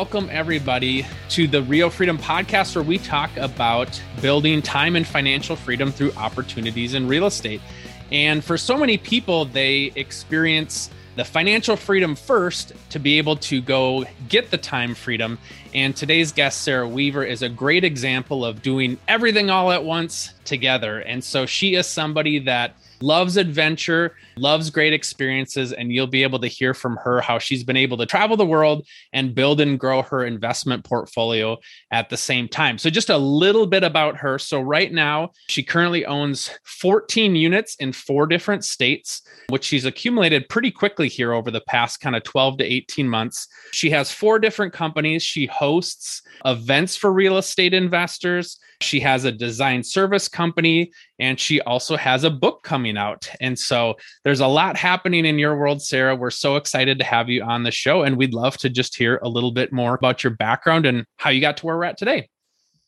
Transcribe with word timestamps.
Welcome 0.00 0.30
everybody 0.32 1.04
to 1.28 1.46
the 1.46 1.62
Real 1.62 1.90
Freedom 1.90 2.16
Podcast, 2.16 2.74
where 2.74 2.82
we 2.82 2.96
talk 2.96 3.36
about 3.36 4.02
building 4.22 4.62
time 4.62 4.96
and 4.96 5.06
financial 5.06 5.56
freedom 5.56 5.92
through 5.92 6.12
opportunities 6.12 6.94
in 6.94 7.06
real 7.06 7.26
estate. 7.26 7.60
And 8.10 8.42
for 8.42 8.56
so 8.56 8.78
many 8.78 8.96
people, 8.96 9.44
they 9.44 9.92
experience 9.96 10.88
the 11.16 11.24
financial 11.26 11.76
freedom 11.76 12.14
first 12.14 12.72
to 12.88 12.98
be 12.98 13.18
able 13.18 13.36
to 13.36 13.60
go 13.60 14.06
get 14.30 14.50
the 14.50 14.56
time 14.56 14.94
freedom. 14.94 15.38
And 15.74 15.94
today's 15.94 16.32
guest, 16.32 16.62
Sarah 16.62 16.88
Weaver, 16.88 17.22
is 17.22 17.42
a 17.42 17.50
great 17.50 17.84
example 17.84 18.42
of 18.42 18.62
doing 18.62 18.96
everything 19.06 19.50
all 19.50 19.70
at 19.70 19.84
once 19.84 20.32
together. 20.46 21.00
And 21.00 21.22
so 21.22 21.44
she 21.44 21.74
is 21.74 21.86
somebody 21.86 22.38
that 22.38 22.74
loves 23.02 23.36
adventure, 23.36 24.16
loves 24.36 24.70
great 24.70 24.92
experiences, 24.92 25.72
and 25.72 25.92
you'll 25.92 26.06
be 26.06 26.22
able 26.22 26.38
to 26.38 26.46
hear 26.46 26.74
from 26.74 26.96
her 26.96 27.20
how 27.20 27.38
she's 27.38 27.64
been 27.64 27.76
able 27.76 27.96
to 27.96 28.06
travel 28.06 28.36
the 28.36 28.46
world 28.46 28.86
and 29.12 29.34
build 29.34 29.60
and 29.60 29.78
grow 29.78 30.02
her 30.02 30.24
investment 30.24 30.84
portfolio 30.84 31.56
at 31.90 32.08
the 32.08 32.16
same 32.16 32.48
time. 32.48 32.78
So, 32.78 32.90
just 32.90 33.10
a 33.10 33.18
little 33.18 33.66
bit 33.66 33.84
about 33.84 34.16
her. 34.16 34.38
So, 34.38 34.60
right 34.60 34.92
now, 34.92 35.30
she 35.48 35.62
currently 35.62 36.04
owns 36.04 36.50
14 36.64 37.36
units 37.36 37.76
in 37.76 37.92
four 37.92 38.26
different 38.26 38.64
states, 38.64 39.22
which 39.48 39.64
she's 39.64 39.84
accumulated 39.84 40.48
pretty 40.48 40.70
quickly 40.70 41.08
here 41.08 41.32
over 41.32 41.50
the 41.50 41.60
past 41.62 42.00
kind 42.00 42.16
of 42.16 42.22
12 42.24 42.58
to 42.58 42.64
18 42.64 43.08
months. 43.08 43.48
She 43.72 43.90
has 43.90 44.10
four 44.12 44.38
different 44.38 44.72
companies. 44.72 45.22
She 45.22 45.46
hosts 45.46 46.22
events 46.44 46.96
for 46.96 47.12
real 47.12 47.38
estate 47.38 47.74
investors. 47.74 48.58
She 48.80 49.00
has 49.00 49.24
a 49.24 49.32
design 49.32 49.82
service 49.82 50.28
company 50.28 50.92
and 51.18 51.38
she 51.38 51.60
also 51.60 51.96
has 51.96 52.24
a 52.24 52.30
book 52.30 52.62
coming 52.62 52.89
out. 52.96 53.28
And 53.40 53.58
so 53.58 53.96
there's 54.24 54.40
a 54.40 54.46
lot 54.46 54.76
happening 54.76 55.24
in 55.24 55.38
your 55.38 55.56
world, 55.56 55.82
Sarah. 55.82 56.16
We're 56.16 56.30
so 56.30 56.56
excited 56.56 56.98
to 56.98 57.04
have 57.04 57.28
you 57.28 57.42
on 57.42 57.62
the 57.62 57.70
show 57.70 58.02
and 58.02 58.16
we'd 58.16 58.34
love 58.34 58.56
to 58.58 58.68
just 58.68 58.96
hear 58.96 59.18
a 59.22 59.28
little 59.28 59.52
bit 59.52 59.72
more 59.72 59.94
about 59.94 60.22
your 60.22 60.32
background 60.32 60.86
and 60.86 61.04
how 61.16 61.30
you 61.30 61.40
got 61.40 61.56
to 61.58 61.66
where 61.66 61.76
we're 61.76 61.84
at 61.84 61.98
today. 61.98 62.28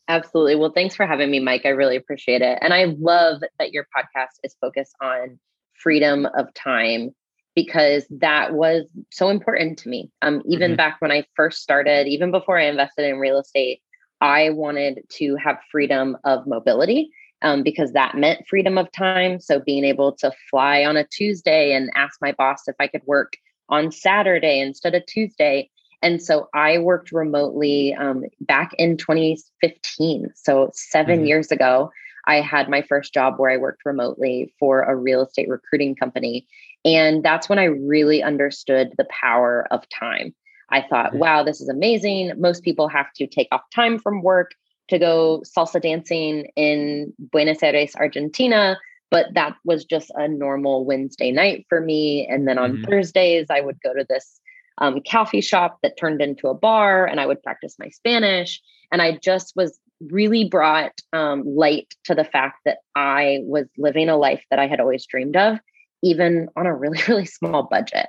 Absolutely. 0.09 0.57
Well, 0.57 0.73
thanks 0.73 0.97
for 0.97 1.07
having 1.07 1.31
me, 1.31 1.41
Mike. 1.41 1.63
I 1.65 1.71
really 1.71 1.97
appreciate 1.97 2.43
it. 2.43 2.59
And 2.61 2.75
I 2.75 2.85
love 2.99 3.43
that 3.59 3.73
your 3.73 3.87
podcast 3.97 4.39
is 4.43 4.57
focused 4.61 4.95
on 5.01 5.39
freedom 5.75 6.27
of 6.37 6.53
time 6.55 7.15
because 7.55 8.07
that 8.11 8.53
was 8.55 8.87
so 9.11 9.29
important 9.29 9.79
to 9.79 9.89
me. 9.89 10.11
Um, 10.23 10.43
even 10.47 10.73
mm-hmm. 10.73 10.77
back 10.77 10.97
when 11.01 11.13
I 11.13 11.25
first 11.37 11.63
started, 11.63 12.07
even 12.07 12.31
before 12.31 12.59
I 12.59 12.65
invested 12.65 13.09
in 13.09 13.19
real 13.19 13.39
estate, 13.39 13.81
I 14.21 14.51
wanted 14.51 15.01
to 15.15 15.37
have 15.37 15.59
freedom 15.71 16.17
of 16.25 16.47
mobility 16.47 17.11
um, 17.43 17.63
because 17.63 17.93
that 17.93 18.17
meant 18.17 18.47
freedom 18.49 18.79
of 18.79 18.91
time. 18.93 19.41
So 19.41 19.61
being 19.61 19.85
able 19.85 20.13
to 20.17 20.33
fly 20.51 20.85
on 20.85 20.97
a 20.97 21.07
Tuesday 21.07 21.73
and 21.73 21.91
ask 21.95 22.21
my 22.21 22.33
boss 22.33 22.67
if 22.67 22.77
I 22.81 22.87
could 22.87 23.03
work 23.07 23.35
on 23.69 23.91
Saturday 23.91 24.61
instead 24.61 24.95
of 24.95 25.05
Tuesday. 25.07 25.71
And 26.03 26.23
so 26.23 26.49
I 26.55 26.79
worked 26.79 27.13
remotely 27.13 27.95
um, 27.95 28.25
back 28.41 28.73
in 28.75 28.97
2015. 28.97 30.31
So 30.35 30.71
7 30.75 31.17
mm-hmm. 31.17 31.27
years 31.27 31.53
ago, 31.53 31.91
I 32.27 32.37
had 32.37 32.69
my 32.69 32.83
first 32.83 33.15
job 33.15 33.35
where 33.37 33.51
I 33.51 33.57
worked 33.57 33.85
remotely 33.85 34.53
for 34.59 34.83
a 34.83 34.97
real 34.97 35.23
estate 35.23 35.49
recruiting 35.49 35.95
company. 35.95 36.47
And 36.85 37.25
that's 37.25 37.49
when 37.49 37.59
I 37.59 37.65
really 37.65 38.23
understood 38.23 38.93
the 38.99 39.07
power 39.11 39.67
of 39.71 39.85
time. 39.89 40.35
I 40.71 40.81
thought, 40.81 41.15
wow, 41.15 41.43
this 41.43 41.61
is 41.61 41.69
amazing. 41.69 42.33
Most 42.39 42.65
people 42.65 42.89
have 42.89 43.13
to 43.17 43.27
take 43.27 43.49
off 43.53 43.63
time 43.75 43.99
from 43.99 44.23
work 44.23 44.53
to 44.93 44.99
go 44.99 45.43
salsa 45.47 45.81
dancing 45.81 46.51
in 46.55 47.15
Buenos 47.19 47.63
Aires, 47.63 47.97
Argentina. 47.97 48.79
But 49.11 49.33
that 49.35 49.57
was 49.65 49.87
just 49.87 50.11
a 50.15 50.29
normal 50.29 50.85
Wednesday 50.85 51.33
night 51.33 51.65
for 51.71 51.81
me. 51.81 52.27
And 52.31 52.47
then 52.47 52.59
on 52.59 52.75
mm-hmm. 52.75 52.85
Thursdays, 52.85 53.47
I 53.51 53.61
would 53.61 53.81
go 53.83 53.95
to 53.95 54.07
this 54.07 54.39
um, 54.79 55.01
coffee 55.11 55.41
shop 55.41 55.79
that 55.83 55.97
turned 55.99 56.21
into 56.21 56.49
a 56.49 56.55
bar 56.55 57.07
and 57.07 57.21
I 57.21 57.27
would 57.27 57.43
practice 57.43 57.77
my 57.79 57.89
Spanish. 57.89 58.61
And 58.91 59.01
I 59.01 59.19
just 59.23 59.55
was 59.57 59.79
really 60.11 60.47
brought 60.47 61.01
um, 61.15 61.43
light 61.47 61.95
to 62.05 62.15
the 62.15 62.25
fact 62.25 62.61
that 62.67 62.79
I 62.95 63.39
was 63.45 63.67
living 63.79 64.11
a 64.11 64.17
life 64.17 64.45
that 64.51 64.59
I 64.59 64.67
had 64.67 64.81
always 64.81 65.07
dreamed 65.07 65.37
of, 65.37 65.59
even 66.03 66.49
on 66.55 66.67
a 66.67 66.75
really, 66.75 67.01
really 67.09 67.27
small 67.27 67.63
budget. 67.63 68.09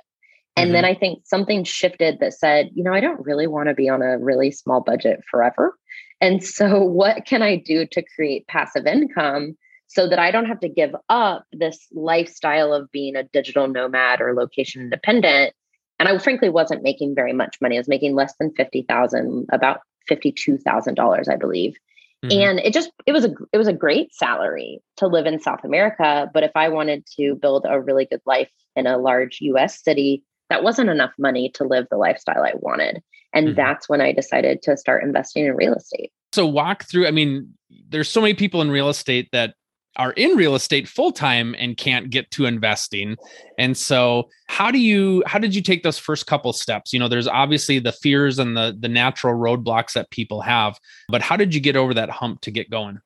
And 0.56 0.66
mm-hmm. 0.66 0.72
then 0.74 0.84
I 0.84 0.94
think 0.94 1.22
something 1.24 1.64
shifted 1.64 2.18
that 2.20 2.34
said, 2.34 2.70
you 2.74 2.84
know, 2.84 2.92
I 2.92 3.00
don't 3.00 3.24
really 3.24 3.46
want 3.46 3.68
to 3.68 3.74
be 3.74 3.88
on 3.88 4.02
a 4.02 4.18
really 4.18 4.50
small 4.50 4.80
budget 4.80 5.20
forever. 5.30 5.76
And 6.20 6.42
so, 6.42 6.82
what 6.82 7.26
can 7.26 7.42
I 7.42 7.56
do 7.56 7.86
to 7.86 8.02
create 8.14 8.46
passive 8.46 8.86
income 8.86 9.56
so 9.86 10.08
that 10.08 10.18
I 10.18 10.30
don't 10.30 10.46
have 10.46 10.60
to 10.60 10.68
give 10.68 10.94
up 11.08 11.44
this 11.52 11.86
lifestyle 11.92 12.72
of 12.72 12.90
being 12.90 13.16
a 13.16 13.24
digital 13.24 13.68
nomad 13.68 14.20
or 14.20 14.34
location 14.34 14.82
independent? 14.82 15.54
And 15.98 16.08
I 16.08 16.18
frankly 16.18 16.48
wasn't 16.48 16.82
making 16.82 17.14
very 17.14 17.32
much 17.32 17.56
money. 17.60 17.76
I 17.76 17.80
was 17.80 17.88
making 17.88 18.14
less 18.14 18.34
than 18.38 18.52
50,000, 18.54 19.46
about 19.52 19.80
$52,000, 20.10 21.28
I 21.28 21.36
believe. 21.36 21.76
Mm-hmm. 22.24 22.40
And 22.40 22.60
it 22.60 22.72
just 22.72 22.90
it 23.06 23.12
was 23.12 23.24
a 23.26 23.34
it 23.52 23.58
was 23.58 23.68
a 23.68 23.72
great 23.72 24.14
salary 24.14 24.80
to 24.96 25.06
live 25.06 25.26
in 25.26 25.40
South 25.40 25.62
America, 25.62 26.30
but 26.32 26.42
if 26.42 26.52
I 26.54 26.68
wanted 26.70 27.04
to 27.16 27.34
build 27.34 27.66
a 27.68 27.80
really 27.80 28.06
good 28.06 28.22
life 28.24 28.50
in 28.76 28.86
a 28.86 28.96
large 28.96 29.38
US 29.40 29.82
city, 29.82 30.24
that 30.48 30.62
wasn't 30.62 30.88
enough 30.88 31.12
money 31.18 31.50
to 31.56 31.64
live 31.64 31.86
the 31.90 31.98
lifestyle 31.98 32.42
I 32.42 32.52
wanted. 32.54 33.02
And 33.34 33.48
mm-hmm. 33.48 33.56
that's 33.56 33.88
when 33.88 34.00
I 34.00 34.12
decided 34.12 34.62
to 34.62 34.76
start 34.76 35.02
investing 35.02 35.44
in 35.46 35.54
real 35.54 35.74
estate. 35.74 36.12
So 36.32 36.46
walk 36.46 36.84
through, 36.84 37.06
I 37.06 37.10
mean, 37.10 37.52
there's 37.88 38.08
so 38.08 38.20
many 38.20 38.34
people 38.34 38.62
in 38.62 38.70
real 38.70 38.88
estate 38.88 39.28
that 39.32 39.54
are 39.96 40.12
in 40.12 40.36
real 40.36 40.54
estate 40.54 40.88
full 40.88 41.12
time 41.12 41.54
and 41.58 41.76
can't 41.76 42.10
get 42.10 42.30
to 42.32 42.46
investing. 42.46 43.16
And 43.58 43.76
so 43.76 44.28
how 44.48 44.70
do 44.70 44.78
you 44.78 45.22
how 45.26 45.38
did 45.38 45.54
you 45.54 45.62
take 45.62 45.82
those 45.82 45.98
first 45.98 46.26
couple 46.26 46.52
steps? 46.52 46.92
You 46.92 46.98
know, 46.98 47.08
there's 47.08 47.28
obviously 47.28 47.78
the 47.78 47.92
fears 47.92 48.38
and 48.38 48.56
the 48.56 48.76
the 48.78 48.88
natural 48.88 49.34
roadblocks 49.34 49.92
that 49.92 50.10
people 50.10 50.40
have, 50.40 50.78
but 51.08 51.22
how 51.22 51.36
did 51.36 51.54
you 51.54 51.60
get 51.60 51.76
over 51.76 51.94
that 51.94 52.10
hump 52.10 52.40
to 52.42 52.50
get 52.50 52.70
going? 52.70 53.00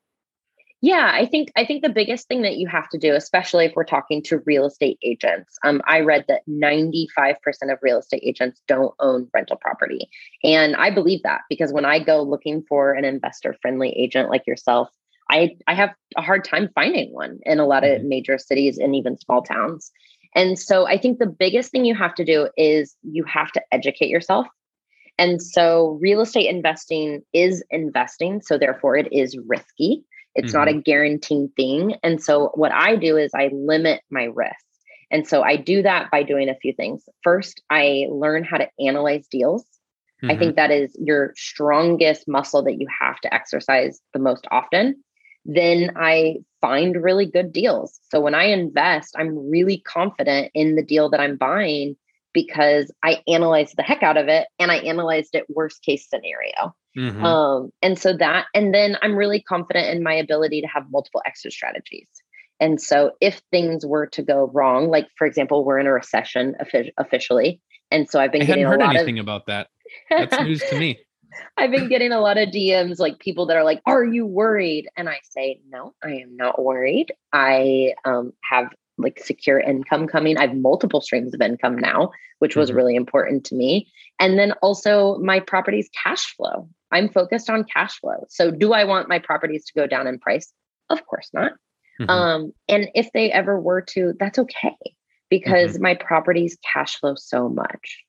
Yeah, 0.81 1.11
I 1.13 1.27
think 1.27 1.51
I 1.57 1.65
think 1.65 1.83
the 1.83 1.89
biggest 1.89 2.29
thing 2.29 2.43
that 2.43 2.57
you 2.57 2.69
have 2.69 2.89
to 2.91 2.99
do, 2.99 3.15
especially 3.15 3.65
if 3.65 3.73
we're 3.75 3.83
talking 3.83 4.23
to 4.25 4.39
real 4.47 4.67
estate 4.67 4.99
agents, 5.03 5.59
um, 5.65 5.83
I 5.87 6.01
read 6.01 6.25
that 6.29 6.43
95% 6.49 7.37
of 7.73 7.79
real 7.83 7.99
estate 7.99 8.23
agents 8.25 8.63
don't 8.69 8.95
own 9.01 9.29
rental 9.35 9.57
property. 9.57 10.09
And 10.45 10.77
I 10.77 10.91
believe 10.91 11.25
that 11.25 11.41
because 11.49 11.73
when 11.73 11.85
I 11.85 11.99
go 11.99 12.23
looking 12.23 12.63
for 12.69 12.93
an 12.93 13.05
investor 13.05 13.57
friendly 13.61 13.91
agent 13.91 14.31
like 14.31 14.47
yourself, 14.47 14.89
I, 15.31 15.57
I 15.67 15.75
have 15.75 15.91
a 16.17 16.23
hard 16.23 16.45
time 16.45 16.71
finding 16.75 17.13
one 17.13 17.41
in 17.45 17.59
a 17.59 17.67
lot 17.67 17.85
of 17.85 17.99
mm-hmm. 17.99 18.09
major 18.09 18.39
cities 18.39 18.79
and 18.79 18.95
even 18.95 19.19
small 19.19 19.43
towns. 19.43 19.91
And 20.35 20.59
so 20.59 20.87
I 20.87 20.99
think 20.99 21.19
the 21.19 21.27
biggest 21.27 21.73
thing 21.73 21.85
you 21.85 21.95
have 21.95 22.15
to 22.15 22.25
do 22.25 22.49
is 22.57 22.95
you 23.03 23.25
have 23.25 23.51
to 23.53 23.63
educate 23.73 24.09
yourself. 24.09 24.47
And 25.19 25.43
so 25.43 25.99
real 26.01 26.21
estate 26.21 26.49
investing 26.49 27.23
is 27.33 27.65
investing. 27.71 28.41
So 28.43 28.57
therefore, 28.57 28.97
it 28.97 29.13
is 29.13 29.37
risky. 29.47 30.05
It's 30.39 30.49
mm-hmm. 30.49 30.59
not 30.59 30.69
a 30.69 30.71
mm-hmm. 30.71 30.81
guaranteed 30.81 31.55
thing. 31.57 31.97
And 32.03 32.23
so 32.23 32.53
what 32.55 32.73
I 32.73 32.97
do 32.97 33.17
is 33.17 33.33
I 33.35 33.51
limit 33.53 34.03
my 34.09 34.25
risk. 34.25 34.55
And 35.11 35.27
so 35.27 35.43
I 35.43 35.57
do 35.57 35.83
that 35.83 36.11
by 36.11 36.23
doing 36.23 36.49
a 36.49 36.55
few 36.55 36.73
things. 36.73 37.03
First, 37.23 37.63
I 37.71 38.07
learn 38.11 38.45
how 38.45 38.59
to 38.59 38.69
analyze 38.79 39.27
deals. 39.27 39.65
Mm-hmm. 40.23 40.31
I 40.31 40.37
think 40.37 40.57
that 40.57 40.71
is 40.71 40.97
your 41.01 41.33
strongest 41.37 42.29
muscle 42.29 42.63
that 42.63 42.79
you 42.81 42.87
have 43.01 43.21
to 43.21 43.35
exercise 43.35 44.01
the 44.13 44.21
most 44.21 44.47
often. 44.51 45.03
Then 45.45 45.93
I 45.97 46.37
find 46.61 47.03
really 47.03 47.27
good 47.27 47.53
deals. 47.53 47.99
So 48.11 48.21
when 48.21 48.35
I 48.35 48.45
invest, 48.45 49.17
I'm 49.19 49.51
really 49.51 49.79
confident 49.81 50.51
in 50.55 50.77
the 50.77 50.85
deal 50.85 51.11
that 51.11 51.21
I'm 51.21 51.37
buying 51.37 51.97
because 52.33 52.93
I 53.03 53.23
analyzed 53.27 53.75
the 53.77 53.83
heck 53.83 54.03
out 54.03 54.17
of 54.17 54.29
it 54.29 54.47
and 54.59 54.71
I 54.71 54.77
analyzed 54.77 55.35
it 55.35 55.47
worst 55.49 55.83
case 55.83 56.07
scenario. 56.09 56.75
Mm-hmm. 56.99 57.25
Um, 57.25 57.71
and 57.81 57.99
so 57.99 58.13
that, 58.17 58.47
and 58.55 58.75
then 58.75 58.97
I'm 59.03 59.15
really 59.15 59.41
confident 59.41 59.89
in 59.89 60.03
my 60.03 60.15
ability 60.15 60.61
to 60.63 60.67
have 60.67 60.91
multiple 60.91 61.23
exit 61.25 61.53
strategies. 61.53 62.09
And 62.61 62.81
so 62.81 63.13
if 63.21 63.41
things 63.53 63.87
were 63.87 64.07
to 64.09 64.23
go 64.23 64.51
wrong, 64.53 64.91
like 64.91 65.07
for 65.17 65.27
example, 65.27 65.65
we're 65.65 65.79
in 65.79 65.87
a 65.87 65.93
recession 65.93 66.57
officially. 66.99 67.61
And 67.91 68.11
so 68.11 68.21
I've 68.21 68.33
been 68.33 68.43
I 68.43 68.47
getting 68.47 68.65
hadn't 68.65 68.81
heard 68.81 68.97
anything 68.97 69.19
of, 69.21 69.25
about 69.25 69.47
that. 69.47 69.69
That's 70.11 70.41
news 70.41 70.63
to 70.71 70.79
me. 70.79 70.99
I've 71.57 71.71
been 71.71 71.89
getting 71.89 72.11
a 72.11 72.21
lot 72.21 72.37
of 72.37 72.49
DMs 72.49 72.99
like 72.99 73.19
people 73.19 73.47
that 73.47 73.57
are 73.57 73.63
like, 73.63 73.81
"Are 73.87 74.05
you 74.05 74.27
worried?" 74.27 74.89
And 74.97 75.09
I 75.09 75.21
say, 75.23 75.61
"No, 75.69 75.95
I 76.03 76.13
am 76.15 76.37
not 76.37 76.61
worried. 76.61 77.13
I 77.33 77.93
um, 78.05 78.33
have 78.43 78.73
like 78.99 79.19
secure 79.21 79.61
income 79.61 80.07
coming. 80.07 80.37
I 80.37 80.47
have 80.47 80.57
multiple 80.57 81.01
streams 81.01 81.35
of 81.35 81.41
income 81.41 81.79
now, 81.79 82.11
which 82.41 82.57
was 82.57 82.69
mm-hmm. 82.69 82.77
really 82.77 82.97
important 82.97 83.45
to 83.47 83.55
me. 83.55 83.89
And 84.21 84.39
then 84.39 84.53
also 84.63 85.19
my 85.19 85.41
property's 85.41 85.89
cash 86.03 86.35
flow. 86.35 86.69
I'm 86.91 87.09
focused 87.09 87.49
on 87.49 87.65
cash 87.65 87.99
flow. 88.01 88.27
So 88.29 88.51
do 88.51 88.73
I 88.73 88.85
want 88.85 89.09
my 89.09 89.19
properties 89.19 89.65
to 89.67 89.73
go 89.75 89.87
down 89.87 90.07
in 90.07 90.19
price? 90.19 90.53
Of 90.91 91.07
course 91.07 91.31
not. 91.33 91.53
Mm-hmm. 92.01 92.11
Um, 92.11 92.53
and 92.69 92.89
if 92.95 93.11
they 93.13 93.31
ever 93.31 93.61
were 93.61 93.83
to, 93.83 94.15
that's 94.19 94.39
okay 94.39 94.77
because 95.31 95.75
mm-hmm. 95.75 95.83
my 95.83 95.95
properties 95.95 96.57
cash 96.73 96.97
flow 96.97 97.15
so 97.17 97.49
much. 97.49 98.05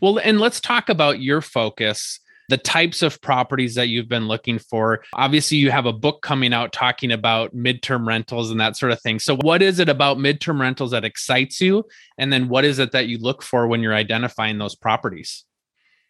Well, 0.00 0.18
and 0.18 0.40
let's 0.40 0.60
talk 0.60 0.88
about 0.88 1.20
your 1.20 1.40
focus 1.40 2.20
the 2.48 2.56
types 2.56 3.02
of 3.02 3.20
properties 3.20 3.74
that 3.74 3.88
you've 3.88 4.08
been 4.08 4.26
looking 4.26 4.58
for. 4.58 5.02
Obviously, 5.14 5.58
you 5.58 5.70
have 5.70 5.86
a 5.86 5.92
book 5.92 6.22
coming 6.22 6.52
out 6.52 6.72
talking 6.72 7.12
about 7.12 7.54
midterm 7.54 8.06
rentals 8.06 8.50
and 8.50 8.60
that 8.60 8.76
sort 8.76 8.92
of 8.92 9.00
thing. 9.00 9.18
So, 9.18 9.36
what 9.36 9.62
is 9.62 9.78
it 9.78 9.88
about 9.88 10.18
midterm 10.18 10.60
rentals 10.60 10.90
that 10.92 11.04
excites 11.04 11.60
you? 11.60 11.84
And 12.18 12.32
then, 12.32 12.48
what 12.48 12.64
is 12.64 12.78
it 12.78 12.92
that 12.92 13.06
you 13.06 13.18
look 13.18 13.42
for 13.42 13.66
when 13.66 13.82
you're 13.82 13.94
identifying 13.94 14.58
those 14.58 14.74
properties? 14.74 15.44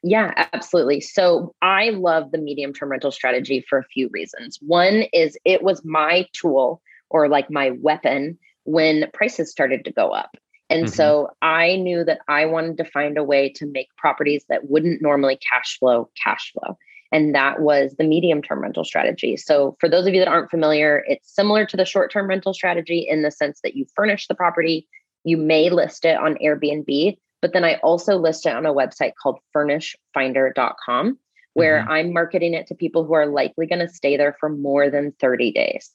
Yeah, 0.02 0.32
absolutely. 0.52 1.00
So 1.00 1.55
I 1.61 1.90
love 1.90 2.31
the 2.31 2.38
medium 2.38 2.73
term 2.73 2.90
rental 2.90 3.11
strategy 3.11 3.64
for 3.69 3.79
a 3.79 3.85
few 3.85 4.08
reasons. 4.12 4.58
One 4.62 5.05
is 5.12 5.37
it 5.44 5.62
was 5.62 5.85
my 5.85 6.26
tool 6.32 6.81
or 7.11 7.29
like 7.29 7.50
my 7.50 7.70
weapon 7.81 8.38
when 8.64 9.11
prices 9.12 9.50
started 9.50 9.85
to 9.87 9.93
go 9.93 10.11
up. 10.11 10.37
And 10.70 10.84
mm-hmm. 10.84 10.94
so 10.94 11.30
I 11.40 11.76
knew 11.76 12.04
that 12.04 12.20
I 12.28 12.44
wanted 12.44 12.76
to 12.78 12.84
find 12.84 13.16
a 13.16 13.24
way 13.24 13.48
to 13.50 13.66
make 13.66 13.88
properties 13.96 14.44
that 14.48 14.68
wouldn't 14.68 15.02
normally 15.02 15.38
cash 15.50 15.78
flow 15.78 16.10
cash 16.22 16.52
flow. 16.52 16.76
And 17.10 17.34
that 17.34 17.60
was 17.60 17.94
the 17.96 18.04
medium 18.04 18.42
term 18.42 18.60
rental 18.60 18.84
strategy. 18.84 19.36
So, 19.36 19.76
for 19.80 19.88
those 19.88 20.06
of 20.06 20.12
you 20.12 20.20
that 20.20 20.28
aren't 20.28 20.50
familiar, 20.50 21.04
it's 21.06 21.34
similar 21.34 21.64
to 21.64 21.76
the 21.76 21.86
short 21.86 22.12
term 22.12 22.28
rental 22.28 22.52
strategy 22.52 23.06
in 23.08 23.22
the 23.22 23.30
sense 23.30 23.60
that 23.62 23.74
you 23.74 23.86
furnish 23.96 24.26
the 24.26 24.34
property, 24.34 24.86
you 25.24 25.36
may 25.36 25.70
list 25.70 26.04
it 26.04 26.18
on 26.18 26.36
Airbnb, 26.36 27.16
but 27.40 27.52
then 27.52 27.64
I 27.64 27.76
also 27.76 28.16
list 28.16 28.46
it 28.46 28.54
on 28.54 28.66
a 28.66 28.74
website 28.74 29.12
called 29.20 29.38
furnishfinder.com, 29.56 31.18
where 31.54 31.80
mm-hmm. 31.80 31.90
I'm 31.90 32.12
marketing 32.12 32.54
it 32.54 32.66
to 32.66 32.74
people 32.74 33.04
who 33.04 33.14
are 33.14 33.26
likely 33.26 33.66
going 33.66 33.86
to 33.86 33.88
stay 33.88 34.16
there 34.18 34.36
for 34.38 34.50
more 34.50 34.90
than 34.90 35.12
30 35.18 35.52
days. 35.52 35.90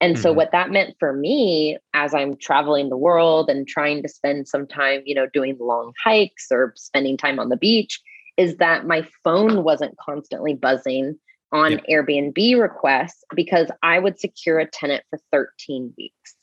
And 0.00 0.14
mm-hmm. 0.14 0.22
so 0.22 0.32
what 0.32 0.52
that 0.52 0.70
meant 0.70 0.94
for 0.98 1.12
me 1.12 1.78
as 1.94 2.14
I'm 2.14 2.36
traveling 2.36 2.88
the 2.88 2.96
world 2.96 3.50
and 3.50 3.66
trying 3.66 4.02
to 4.02 4.08
spend 4.08 4.46
some 4.46 4.66
time, 4.66 5.02
you 5.04 5.14
know, 5.14 5.26
doing 5.32 5.56
long 5.60 5.92
hikes 6.02 6.48
or 6.50 6.72
spending 6.76 7.16
time 7.16 7.38
on 7.38 7.48
the 7.48 7.56
beach 7.56 8.00
is 8.36 8.56
that 8.56 8.86
my 8.86 9.06
phone 9.24 9.64
wasn't 9.64 9.98
constantly 9.98 10.54
buzzing 10.54 11.18
on 11.50 11.72
yep. 11.72 11.84
Airbnb 11.90 12.60
requests 12.60 13.24
because 13.34 13.68
I 13.82 13.98
would 13.98 14.20
secure 14.20 14.60
a 14.60 14.66
tenant 14.70 15.02
for 15.10 15.18
13 15.32 15.92
weeks. 15.98 16.36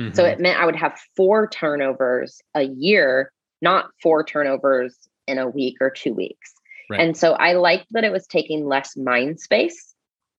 Mm-hmm. 0.00 0.14
So 0.14 0.24
it 0.24 0.38
meant 0.38 0.60
I 0.60 0.66
would 0.66 0.76
have 0.76 0.98
four 1.16 1.48
turnovers 1.48 2.40
a 2.54 2.62
year, 2.62 3.32
not 3.60 3.90
four 4.02 4.22
turnovers 4.22 4.96
in 5.26 5.38
a 5.38 5.48
week 5.48 5.76
or 5.80 5.90
two 5.90 6.14
weeks. 6.14 6.54
Right. 6.88 7.00
And 7.00 7.16
so 7.16 7.32
I 7.32 7.54
liked 7.54 7.86
that 7.90 8.04
it 8.04 8.12
was 8.12 8.26
taking 8.26 8.66
less 8.66 8.96
mind 8.96 9.40
space 9.40 9.89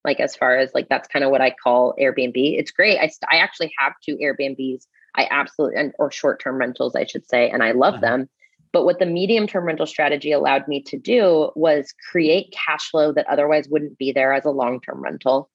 like 0.04 0.20
as 0.20 0.36
far 0.36 0.58
as 0.58 0.72
like 0.74 0.90
that's 0.90 1.08
kind 1.08 1.24
of 1.24 1.32
what 1.32 1.42
I 1.42 1.52
call 1.52 1.94
Airbnb. 2.00 2.34
It's 2.36 2.72
great. 2.72 2.98
I 2.98 3.10
I 3.32 3.38
actually 3.38 3.72
have 3.78 3.94
two 4.04 4.18
Airbnbs. 4.18 4.86
I 5.16 5.28
absolutely 5.30 5.78
and 5.78 5.94
or 6.00 6.12
short-term 6.12 6.58
rentals 6.58 6.96
I 6.96 7.06
should 7.06 7.28
say 7.28 7.50
and 7.50 7.64
I 7.64 7.72
love 7.72 7.96
mm-hmm. 7.96 8.02
them. 8.02 8.30
But 8.74 8.86
what 8.86 9.00
the 9.00 9.06
medium-term 9.06 9.66
rental 9.66 9.86
strategy 9.86 10.32
allowed 10.32 10.68
me 10.68 10.82
to 10.84 10.98
do 10.98 11.52
was 11.56 11.94
create 12.10 12.54
cash 12.54 12.90
flow 12.90 13.12
that 13.12 13.28
otherwise 13.28 13.68
wouldn't 13.68 13.98
be 13.98 14.14
there 14.14 14.34
as 14.34 14.46
a 14.46 14.52
long-term 14.52 15.02
rental 15.02 15.50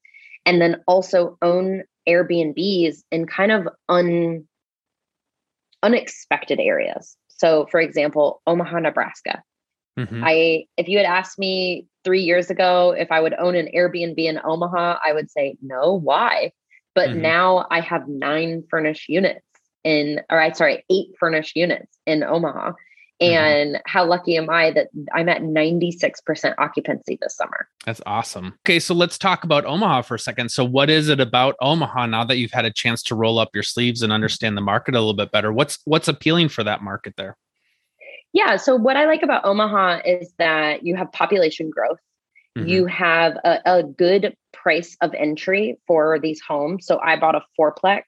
and 0.45 0.61
then 0.61 0.83
also 0.87 1.39
own 1.43 1.83
Airbnbs 2.09 2.99
in 3.11 3.27
kind 3.27 3.53
of 3.53 3.69
un 3.89 4.47
unexpected 5.83 6.61
areas. 6.61 7.17
So 7.29 7.67
for 7.71 7.81
example, 7.81 8.43
Omaha, 8.47 8.81
Nebraska. 8.81 9.43
Mm-hmm. 9.99 10.23
I 10.25 10.65
if 10.77 10.89
you 10.89 10.99
had 10.99 11.07
asked 11.07 11.39
me 11.39 11.87
three 12.05 12.23
years 12.23 12.51
ago, 12.51 12.95
if 12.97 13.11
I 13.11 13.21
would 13.21 13.35
own 13.35 13.57
an 13.57 13.69
Airbnb 13.75 14.19
in 14.19 14.41
Omaha, 14.45 14.99
I 15.05 15.13
would 15.13 15.31
say 15.31 15.57
no. 15.63 15.95
Why? 15.95 16.53
But 16.95 17.11
mm-hmm. 17.11 17.23
now 17.23 17.67
I 17.71 17.81
have 17.81 18.09
nine 18.09 18.63
furnished 18.71 19.09
units 19.09 19.45
in, 19.85 20.21
or 20.31 20.41
I 20.41 20.53
sorry, 20.53 20.85
eight 20.91 21.09
furnished 21.19 21.57
units 21.57 21.99
in 22.07 22.23
Omaha. 22.23 22.73
Mm-hmm. 23.23 23.33
And 23.33 23.71
mm-hmm. 23.75 23.83
how 23.87 24.05
lucky 24.05 24.37
am 24.37 24.51
I 24.51 24.71
that 24.73 24.89
I'm 25.15 25.29
at 25.29 25.41
96% 25.41 26.55
occupancy 26.59 27.19
this 27.21 27.35
summer? 27.35 27.69
That's 27.87 28.03
awesome. 28.05 28.59
Okay, 28.67 28.79
so 28.79 28.95
let's 28.95 29.17
talk 29.17 29.45
about 29.45 29.65
Omaha 29.65 30.03
for 30.03 30.17
a 30.17 30.19
second. 30.19 30.51
So, 30.51 30.65
what 30.65 30.91
is 30.91 31.09
it 31.09 31.19
about 31.19 31.57
Omaha 31.63 32.07
now 32.07 32.25
that 32.25 32.37
you've 32.37 32.53
had 32.53 32.67
a 32.67 32.73
chance 32.73 33.03
to 33.05 33.15
roll 33.15 33.39
up 33.39 33.51
your 33.55 33.63
sleeves 33.63 34.03
and 34.03 34.13
understand 34.13 34.57
the 34.57 34.61
market 34.61 34.95
a 34.95 34.99
little 34.99 35.15
bit 35.15 35.33
better? 35.33 35.51
What's 35.51 35.79
what's 35.85 36.09
appealing 36.09 36.51
for 36.51 36.63
that 36.65 36.83
market 36.83 37.15
there? 37.17 37.39
Yeah. 38.33 38.57
So 38.57 38.77
what 38.77 38.97
I 38.97 39.07
like 39.07 39.23
about 39.23 39.45
Omaha 39.45 40.01
is 40.05 40.33
that 40.39 40.85
you 40.85 40.95
have 40.97 41.11
population 41.13 41.71
growth. 41.71 41.99
Mm-hmm. 42.57 42.69
You 42.69 42.87
have 42.87 43.37
a, 43.45 43.61
a, 43.67 43.83
good 43.83 44.35
price 44.53 44.97
of 45.03 45.13
entry 45.15 45.79
for 45.87 46.19
these 46.19 46.41
homes. 46.41 46.87
So 46.87 46.99
I 46.99 47.17
bought 47.17 47.35
a 47.35 47.43
fourplex 47.59 48.03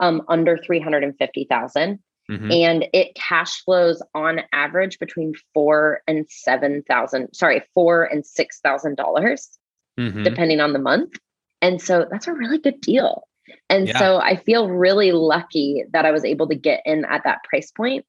um, 0.00 0.22
under 0.28 0.58
350,000 0.58 1.98
mm-hmm. 2.30 2.50
and 2.50 2.86
it 2.92 3.14
cash 3.14 3.62
flows 3.64 4.02
on 4.14 4.40
average 4.52 4.98
between 4.98 5.34
four 5.54 6.00
and 6.08 6.26
seven 6.28 6.82
thousand, 6.88 7.32
sorry, 7.32 7.62
four 7.74 8.04
and 8.04 8.26
six 8.26 8.60
thousand 8.60 8.96
dollars, 8.96 9.56
mm-hmm. 9.98 10.24
depending 10.24 10.60
on 10.60 10.72
the 10.72 10.80
month. 10.80 11.14
And 11.62 11.80
so 11.80 12.06
that's 12.10 12.26
a 12.26 12.32
really 12.32 12.58
good 12.58 12.80
deal. 12.80 13.28
And 13.70 13.88
yeah. 13.88 13.98
so 13.98 14.18
I 14.18 14.36
feel 14.36 14.68
really 14.68 15.12
lucky 15.12 15.84
that 15.92 16.04
I 16.04 16.10
was 16.10 16.24
able 16.24 16.48
to 16.48 16.56
get 16.56 16.82
in 16.84 17.04
at 17.04 17.22
that 17.24 17.44
price 17.44 17.70
point 17.70 18.04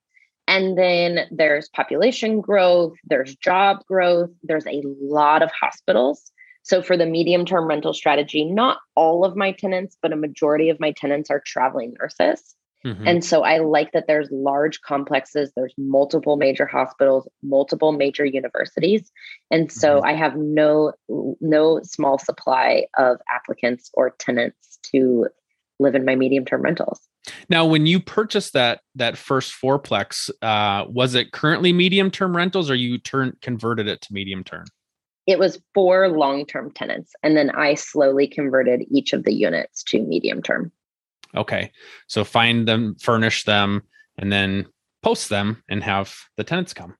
and 0.47 0.77
then 0.77 1.27
there's 1.31 1.69
population 1.69 2.41
growth, 2.41 2.93
there's 3.05 3.35
job 3.35 3.85
growth, 3.87 4.29
there's 4.43 4.67
a 4.67 4.81
lot 4.85 5.43
of 5.43 5.51
hospitals. 5.51 6.31
So, 6.63 6.81
for 6.81 6.97
the 6.97 7.05
medium 7.05 7.45
term 7.45 7.67
rental 7.67 7.93
strategy, 7.93 8.43
not 8.45 8.79
all 8.95 9.23
of 9.23 9.35
my 9.35 9.51
tenants, 9.51 9.97
but 10.01 10.11
a 10.11 10.17
majority 10.17 10.69
of 10.69 10.79
my 10.79 10.91
tenants 10.91 11.29
are 11.29 11.41
traveling 11.45 11.93
nurses. 11.99 12.55
Mm-hmm. 12.85 13.07
And 13.07 13.25
so 13.25 13.43
I 13.43 13.57
like 13.57 13.91
that 13.93 14.05
there's 14.07 14.29
large 14.31 14.81
complexes, 14.81 15.51
there's 15.55 15.73
multiple 15.77 16.37
major 16.37 16.65
hospitals, 16.65 17.27
multiple 17.41 17.91
major 17.91 18.25
universities. 18.25 19.11
And 19.51 19.71
so 19.71 19.97
mm-hmm. 19.97 20.05
I 20.05 20.13
have 20.13 20.35
no 20.35 20.93
no 21.41 21.81
small 21.83 22.17
supply 22.17 22.85
of 22.97 23.17
applicants 23.33 23.89
or 23.93 24.11
tenants 24.19 24.79
to 24.93 25.27
live 25.79 25.95
in 25.95 26.05
my 26.05 26.15
medium 26.15 26.45
term 26.45 26.61
rentals. 26.61 26.99
Now, 27.49 27.65
when 27.65 27.85
you 27.85 27.99
purchased 27.99 28.53
that 28.53 28.81
that 28.95 29.17
first 29.17 29.53
fourplex, 29.53 30.29
uh, 30.41 30.85
was 30.89 31.15
it 31.15 31.31
currently 31.31 31.73
medium 31.73 32.11
term 32.11 32.35
rentals, 32.35 32.69
or 32.69 32.75
you 32.75 32.97
turned 32.97 33.39
converted 33.41 33.87
it 33.87 34.01
to 34.01 34.13
medium 34.13 34.43
term? 34.43 34.65
It 35.25 35.39
was 35.39 35.59
for 35.73 36.07
long 36.07 36.45
term 36.45 36.71
tenants, 36.71 37.13
and 37.23 37.35
then 37.35 37.49
I 37.51 37.73
slowly 37.73 38.27
converted 38.27 38.85
each 38.89 39.13
of 39.13 39.23
the 39.23 39.33
units 39.33 39.83
to 39.85 40.01
medium 40.01 40.41
term. 40.41 40.71
Okay, 41.35 41.71
so 42.07 42.23
find 42.23 42.67
them, 42.67 42.95
furnish 43.01 43.43
them, 43.43 43.83
and 44.17 44.31
then 44.31 44.65
post 45.03 45.29
them, 45.29 45.63
and 45.67 45.83
have 45.83 46.15
the 46.37 46.43
tenants 46.43 46.73
come. 46.73 46.95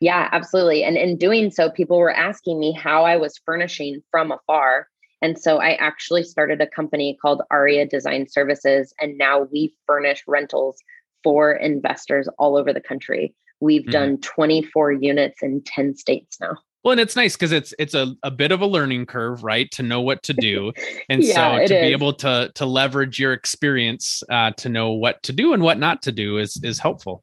Yeah, 0.00 0.28
absolutely. 0.32 0.82
And 0.82 0.96
in 0.96 1.16
doing 1.16 1.50
so, 1.50 1.70
people 1.70 1.96
were 1.96 2.12
asking 2.12 2.58
me 2.58 2.72
how 2.72 3.04
I 3.04 3.16
was 3.16 3.40
furnishing 3.46 4.02
from 4.10 4.32
afar 4.32 4.88
and 5.22 5.38
so 5.38 5.58
I 5.58 5.74
actually 5.74 6.24
started 6.24 6.60
a 6.60 6.66
company 6.66 7.16
called 7.22 7.42
Arya 7.50 7.86
Design 7.86 8.28
Services, 8.28 8.92
and 9.00 9.16
now 9.16 9.46
we 9.52 9.72
furnish 9.86 10.24
rentals 10.26 10.82
for 11.22 11.52
investors 11.52 12.28
all 12.38 12.56
over 12.56 12.72
the 12.72 12.80
country. 12.80 13.34
We've 13.60 13.82
mm-hmm. 13.82 13.90
done 13.92 14.20
24 14.20 14.92
units 14.92 15.42
in 15.42 15.62
10 15.64 15.94
states 15.96 16.38
now. 16.40 16.56
Well, 16.82 16.92
and 16.92 17.00
it's 17.00 17.14
nice 17.14 17.36
because 17.36 17.52
it's 17.52 17.72
it's 17.78 17.94
a, 17.94 18.12
a 18.24 18.30
bit 18.32 18.50
of 18.50 18.60
a 18.60 18.66
learning 18.66 19.06
curve, 19.06 19.44
right? 19.44 19.70
To 19.72 19.84
know 19.84 20.00
what 20.00 20.24
to 20.24 20.34
do, 20.34 20.72
and 21.08 21.22
yeah, 21.22 21.58
so 21.58 21.66
to 21.66 21.80
be 21.80 21.92
able 21.92 22.12
to 22.14 22.50
to 22.56 22.66
leverage 22.66 23.20
your 23.20 23.32
experience 23.32 24.24
uh, 24.28 24.50
to 24.56 24.68
know 24.68 24.90
what 24.90 25.22
to 25.22 25.32
do 25.32 25.52
and 25.52 25.62
what 25.62 25.78
not 25.78 26.02
to 26.02 26.12
do 26.12 26.38
is 26.38 26.60
is 26.64 26.80
helpful. 26.80 27.22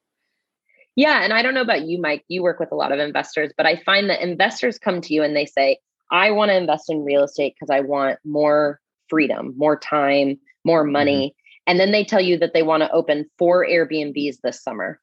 Yeah, 0.96 1.24
and 1.24 1.34
I 1.34 1.42
don't 1.42 1.54
know 1.54 1.62
about 1.62 1.82
you, 1.82 2.00
Mike. 2.00 2.24
You 2.30 2.42
work 2.42 2.60
with 2.60 2.72
a 2.72 2.76
lot 2.76 2.94
of 2.94 3.00
investors, 3.00 3.52
but 3.58 3.66
I 3.66 3.82
find 3.86 4.10
that 4.10 4.22
investors 4.22 4.78
come 4.80 5.02
to 5.02 5.14
you 5.14 5.24
and 5.24 5.36
they 5.36 5.46
say, 5.46 5.80
I 6.12 6.32
want 6.32 6.50
to 6.50 6.58
invest 6.58 6.90
in 6.90 7.06
real 7.06 7.24
estate 7.24 7.56
because 7.56 7.74
I 7.74 7.82
want 7.82 8.20
more 8.26 8.80
freedom, 9.10 9.54
more 9.58 9.78
time, 9.78 10.40
more 10.66 10.84
money. 10.84 11.28
Mm-hmm. 11.28 11.72
And 11.72 11.80
then 11.80 11.92
they 11.92 12.04
tell 12.04 12.22
you 12.22 12.38
that 12.40 12.54
they 12.54 12.64
want 12.64 12.82
to 12.82 12.92
open 12.92 13.30
four 13.38 13.66
Airbnbs 13.66 14.38
this 14.44 14.64
summer. 14.64 15.00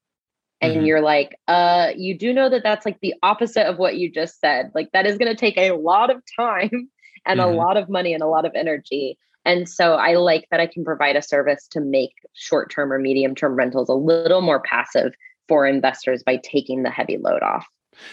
And 0.60 0.74
mm-hmm. 0.74 0.86
you're 0.86 1.02
like, 1.02 1.36
uh, 1.48 1.90
you 1.96 2.16
do 2.16 2.32
know 2.32 2.48
that 2.48 2.62
that's 2.62 2.86
like 2.86 2.98
the 3.00 3.14
opposite 3.22 3.66
of 3.66 3.78
what 3.78 3.98
you 3.98 4.10
just 4.10 4.40
said. 4.40 4.72
Like, 4.74 4.90
that 4.92 5.06
is 5.06 5.18
going 5.18 5.30
to 5.30 5.38
take 5.38 5.58
a 5.58 5.72
lot 5.72 6.10
of 6.10 6.22
time 6.34 6.70
and 7.26 7.40
mm-hmm. 7.40 7.50
a 7.50 7.52
lot 7.52 7.76
of 7.76 7.88
money 7.88 8.14
and 8.14 8.22
a 8.22 8.28
lot 8.28 8.46
of 8.46 8.52
energy. 8.54 9.18
And 9.44 9.68
so 9.68 9.94
I 9.94 10.14
like 10.14 10.46
that 10.50 10.58
I 10.58 10.66
can 10.66 10.84
provide 10.84 11.14
a 11.14 11.22
service 11.22 11.68
to 11.70 11.80
make 11.80 12.12
short 12.34 12.70
term 12.70 12.92
or 12.92 12.98
medium 12.98 13.34
term 13.34 13.54
rentals 13.54 13.88
a 13.88 13.94
little 13.94 14.40
more 14.40 14.60
passive 14.60 15.14
for 15.46 15.66
investors 15.66 16.24
by 16.24 16.40
taking 16.42 16.82
the 16.82 16.90
heavy 16.90 17.16
load 17.16 17.42
off. 17.42 17.66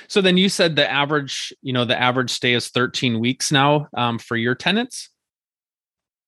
So 0.07 0.21
then 0.21 0.37
you 0.37 0.49
said 0.49 0.75
the 0.75 0.89
average, 0.89 1.53
you 1.61 1.73
know, 1.73 1.85
the 1.85 1.99
average 1.99 2.31
stay 2.31 2.53
is 2.53 2.69
13 2.69 3.19
weeks 3.19 3.51
now 3.51 3.87
um, 3.95 4.19
for 4.19 4.35
your 4.35 4.55
tenants. 4.55 5.09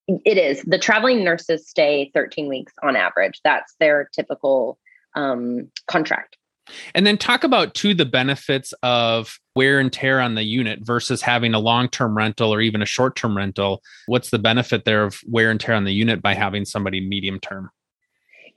It 0.07 0.37
is. 0.37 0.61
The 0.63 0.77
traveling 0.77 1.23
nurses 1.23 1.67
stay 1.67 2.11
13 2.13 2.47
weeks 2.47 2.73
on 2.83 2.95
average. 2.95 3.39
That's 3.43 3.73
their 3.79 4.09
typical 4.13 4.77
um, 5.15 5.71
contract. 5.87 6.37
And 6.93 7.05
then 7.05 7.17
talk 7.17 7.43
about 7.43 7.75
too 7.75 7.93
the 7.93 8.05
benefits 8.05 8.73
of 8.81 9.39
wear 9.55 9.79
and 9.79 9.91
tear 9.91 10.19
on 10.19 10.35
the 10.35 10.43
unit 10.43 10.79
versus 10.81 11.21
having 11.21 11.53
a 11.53 11.59
long-term 11.59 12.17
rental 12.17 12.53
or 12.53 12.61
even 12.61 12.81
a 12.81 12.87
short-term 12.87 13.37
rental. 13.37 13.81
What's 14.07 14.31
the 14.31 14.39
benefit 14.39 14.85
there 14.85 15.03
of 15.03 15.19
wear 15.27 15.51
and 15.51 15.59
tear 15.59 15.75
on 15.75 15.83
the 15.83 15.93
unit 15.93 16.21
by 16.21 16.33
having 16.33 16.65
somebody 16.65 17.07
medium 17.07 17.39
term? 17.39 17.69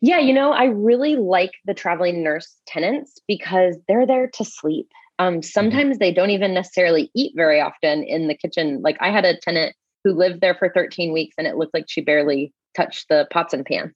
Yeah, 0.01 0.19
you 0.19 0.33
know, 0.33 0.53
I 0.53 0.65
really 0.65 1.17
like 1.17 1.53
the 1.65 1.75
traveling 1.75 2.23
nurse 2.23 2.55
tenants 2.67 3.19
because 3.27 3.77
they're 3.89 4.07
there 4.07 4.29
to 4.35 4.45
sleep. 4.45 4.89
Um, 5.19 5.35
mm-hmm. 5.35 5.43
sometimes 5.43 5.97
mm-hmm. 5.97 5.99
they 5.99 6.13
don't 6.13 6.31
even 6.31 6.55
necessarily 6.55 7.11
eat 7.15 7.33
very 7.35 7.61
often 7.61 8.05
in 8.05 8.29
the 8.29 8.37
kitchen. 8.37 8.81
Like 8.83 8.97
I 9.01 9.11
had 9.11 9.25
a 9.25 9.39
tenant 9.39 9.75
who 10.05 10.13
lived 10.13 10.41
there 10.41 10.55
for 10.55 10.71
13 10.73 11.13
weeks 11.13 11.35
and 11.37 11.47
it 11.47 11.57
looked 11.57 11.75
like 11.75 11.87
she 11.89 12.01
barely 12.01 12.53
touched 12.77 13.09
the 13.09 13.27
pots 13.33 13.53
and 13.53 13.67
pans. 13.67 13.95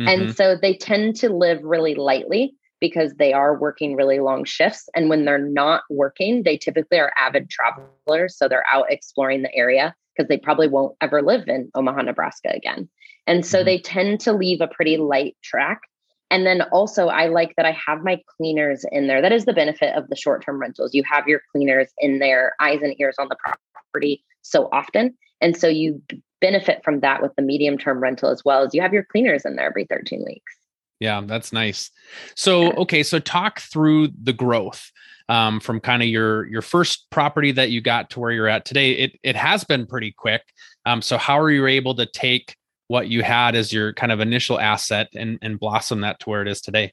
Mm-hmm. 0.00 0.08
And 0.08 0.36
so 0.36 0.56
they 0.60 0.76
tend 0.76 1.16
to 1.16 1.30
live 1.30 1.62
really 1.62 1.94
lightly. 1.94 2.54
because 2.80 3.12
they 3.14 3.32
are 3.32 3.58
working 3.58 3.96
really 3.96 4.20
long 4.20 4.44
shifts. 4.44 4.88
And 4.94 5.08
when 5.08 5.24
they're 5.24 5.36
not 5.36 5.82
working, 5.90 6.44
they 6.44 6.56
typically 6.56 7.00
are 7.00 7.12
avid 7.18 7.50
travelers. 7.50 8.36
So 8.36 8.48
they're 8.48 8.64
out 8.70 8.86
exploring 8.88 9.42
the 9.42 9.52
area 9.54 9.94
because 10.16 10.28
they 10.28 10.38
probably 10.38 10.68
won't 10.68 10.96
ever 11.00 11.22
live 11.22 11.48
in 11.48 11.70
Omaha, 11.74 12.02
Nebraska 12.02 12.50
again. 12.54 12.88
And 13.28 13.46
so 13.46 13.58
mm-hmm. 13.58 13.66
they 13.66 13.78
tend 13.78 14.20
to 14.20 14.32
leave 14.32 14.60
a 14.60 14.66
pretty 14.66 14.96
light 14.96 15.36
track. 15.44 15.82
And 16.30 16.44
then 16.44 16.62
also, 16.72 17.08
I 17.08 17.28
like 17.28 17.54
that 17.56 17.64
I 17.64 17.76
have 17.86 18.02
my 18.02 18.20
cleaners 18.36 18.84
in 18.90 19.06
there. 19.06 19.22
That 19.22 19.32
is 19.32 19.44
the 19.44 19.52
benefit 19.52 19.94
of 19.94 20.08
the 20.08 20.16
short 20.16 20.44
term 20.44 20.60
rentals. 20.60 20.92
You 20.92 21.02
have 21.04 21.28
your 21.28 21.40
cleaners 21.52 21.88
in 21.98 22.18
there, 22.18 22.54
eyes 22.60 22.80
and 22.82 22.98
ears 22.98 23.16
on 23.18 23.28
the 23.28 23.36
property 23.36 24.24
so 24.42 24.68
often. 24.72 25.16
And 25.40 25.56
so 25.56 25.68
you 25.68 26.02
benefit 26.40 26.82
from 26.84 27.00
that 27.00 27.22
with 27.22 27.34
the 27.36 27.42
medium 27.42 27.78
term 27.78 28.00
rental 28.00 28.30
as 28.30 28.44
well 28.44 28.62
as 28.62 28.74
you 28.74 28.80
have 28.80 28.92
your 28.92 29.04
cleaners 29.04 29.44
in 29.44 29.56
there 29.56 29.66
every 29.66 29.84
13 29.84 30.24
weeks. 30.26 30.54
Yeah, 31.00 31.20
that's 31.24 31.52
nice. 31.52 31.90
So, 32.34 32.72
okay, 32.72 33.02
so 33.02 33.20
talk 33.20 33.60
through 33.60 34.08
the 34.20 34.32
growth 34.32 34.90
um, 35.28 35.60
from 35.60 35.80
kind 35.80 36.02
of 36.02 36.08
your 36.08 36.46
your 36.46 36.62
first 36.62 37.08
property 37.10 37.52
that 37.52 37.70
you 37.70 37.80
got 37.80 38.10
to 38.10 38.20
where 38.20 38.32
you're 38.32 38.48
at 38.48 38.64
today. 38.64 38.92
It 38.92 39.18
it 39.22 39.36
has 39.36 39.64
been 39.64 39.86
pretty 39.86 40.12
quick. 40.12 40.42
Um, 40.86 41.00
so, 41.00 41.16
how 41.16 41.38
are 41.38 41.50
you 41.50 41.66
able 41.66 41.94
to 41.94 42.06
take 42.06 42.56
what 42.88 43.08
you 43.08 43.22
had 43.22 43.54
as 43.54 43.72
your 43.72 43.92
kind 43.92 44.12
of 44.12 44.20
initial 44.20 44.58
asset 44.58 45.08
and 45.14 45.38
and 45.40 45.60
blossom 45.60 46.00
that 46.00 46.20
to 46.20 46.30
where 46.30 46.42
it 46.42 46.48
is 46.48 46.60
today? 46.60 46.92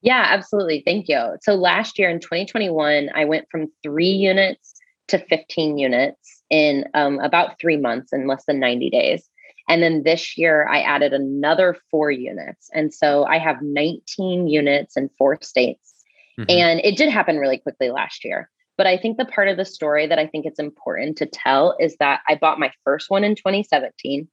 Yeah, 0.00 0.24
absolutely. 0.28 0.82
Thank 0.84 1.08
you. 1.08 1.36
So 1.42 1.54
last 1.54 1.98
year 1.98 2.08
in 2.08 2.20
2021, 2.20 3.10
I 3.14 3.24
went 3.24 3.48
from 3.50 3.66
three 3.82 4.10
units 4.10 4.74
to 5.08 5.18
15 5.18 5.78
units 5.78 6.42
in 6.50 6.84
um, 6.94 7.18
about 7.18 7.58
three 7.60 7.76
months 7.76 8.12
in 8.12 8.26
less 8.26 8.44
than 8.46 8.60
90 8.60 8.90
days. 8.90 9.28
And 9.68 9.82
then 9.82 10.02
this 10.02 10.38
year, 10.38 10.66
I 10.68 10.80
added 10.80 11.12
another 11.12 11.76
four 11.90 12.10
units. 12.10 12.70
And 12.72 12.94
so 12.94 13.24
I 13.24 13.38
have 13.38 13.60
19 13.60 14.46
units 14.46 14.96
in 14.96 15.10
four 15.18 15.38
states. 15.42 15.94
Mm-hmm. 16.38 16.50
And 16.50 16.80
it 16.84 16.96
did 16.96 17.10
happen 17.10 17.38
really 17.38 17.58
quickly 17.58 17.90
last 17.90 18.24
year. 18.24 18.48
But 18.78 18.86
I 18.86 18.96
think 18.96 19.18
the 19.18 19.24
part 19.24 19.48
of 19.48 19.56
the 19.56 19.64
story 19.64 20.06
that 20.06 20.20
I 20.20 20.26
think 20.26 20.46
it's 20.46 20.60
important 20.60 21.18
to 21.18 21.26
tell 21.26 21.76
is 21.80 21.96
that 21.98 22.20
I 22.28 22.36
bought 22.36 22.60
my 22.60 22.70
first 22.84 23.10
one 23.10 23.24
in 23.24 23.34
2017. 23.34 24.28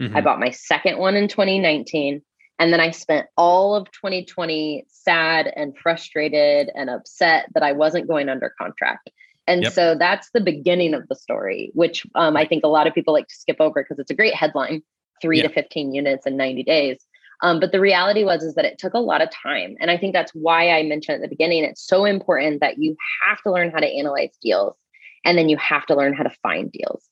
Mm-hmm. 0.00 0.16
I 0.16 0.20
bought 0.20 0.40
my 0.40 0.50
second 0.50 0.98
one 0.98 1.16
in 1.16 1.28
2019. 1.28 2.22
And 2.60 2.72
then 2.72 2.80
I 2.80 2.90
spent 2.90 3.28
all 3.36 3.76
of 3.76 3.90
2020 3.92 4.84
sad 4.88 5.52
and 5.54 5.76
frustrated 5.78 6.70
and 6.74 6.90
upset 6.90 7.46
that 7.54 7.62
I 7.62 7.72
wasn't 7.72 8.08
going 8.08 8.28
under 8.28 8.52
contract. 8.60 9.10
And 9.46 9.62
yep. 9.62 9.72
so 9.72 9.94
that's 9.94 10.30
the 10.30 10.40
beginning 10.40 10.92
of 10.92 11.06
the 11.08 11.14
story, 11.14 11.70
which 11.74 12.06
um, 12.14 12.36
I 12.36 12.44
think 12.44 12.64
a 12.64 12.68
lot 12.68 12.86
of 12.86 12.94
people 12.94 13.14
like 13.14 13.28
to 13.28 13.34
skip 13.34 13.56
over 13.60 13.82
because 13.82 13.98
it's 13.98 14.10
a 14.10 14.14
great 14.14 14.34
headline 14.34 14.82
three 15.22 15.38
yeah. 15.38 15.48
to 15.48 15.54
15 15.54 15.94
units 15.94 16.26
in 16.26 16.36
90 16.36 16.64
days. 16.64 16.98
Um, 17.40 17.60
but 17.60 17.70
the 17.70 17.80
reality 17.80 18.24
was 18.24 18.42
is 18.42 18.54
that 18.56 18.64
it 18.64 18.78
took 18.78 18.94
a 18.94 18.98
lot 18.98 19.22
of 19.22 19.30
time. 19.30 19.76
And 19.80 19.90
I 19.90 19.96
think 19.96 20.12
that's 20.12 20.32
why 20.32 20.70
I 20.70 20.82
mentioned 20.82 21.16
at 21.16 21.22
the 21.22 21.28
beginning, 21.28 21.64
it's 21.64 21.86
so 21.86 22.04
important 22.04 22.60
that 22.60 22.78
you 22.78 22.96
have 23.22 23.40
to 23.42 23.52
learn 23.52 23.70
how 23.70 23.78
to 23.78 23.86
analyze 23.86 24.36
deals 24.42 24.76
and 25.24 25.38
then 25.38 25.48
you 25.48 25.56
have 25.56 25.86
to 25.86 25.94
learn 25.94 26.14
how 26.14 26.24
to 26.24 26.36
find 26.42 26.70
deals 26.72 27.08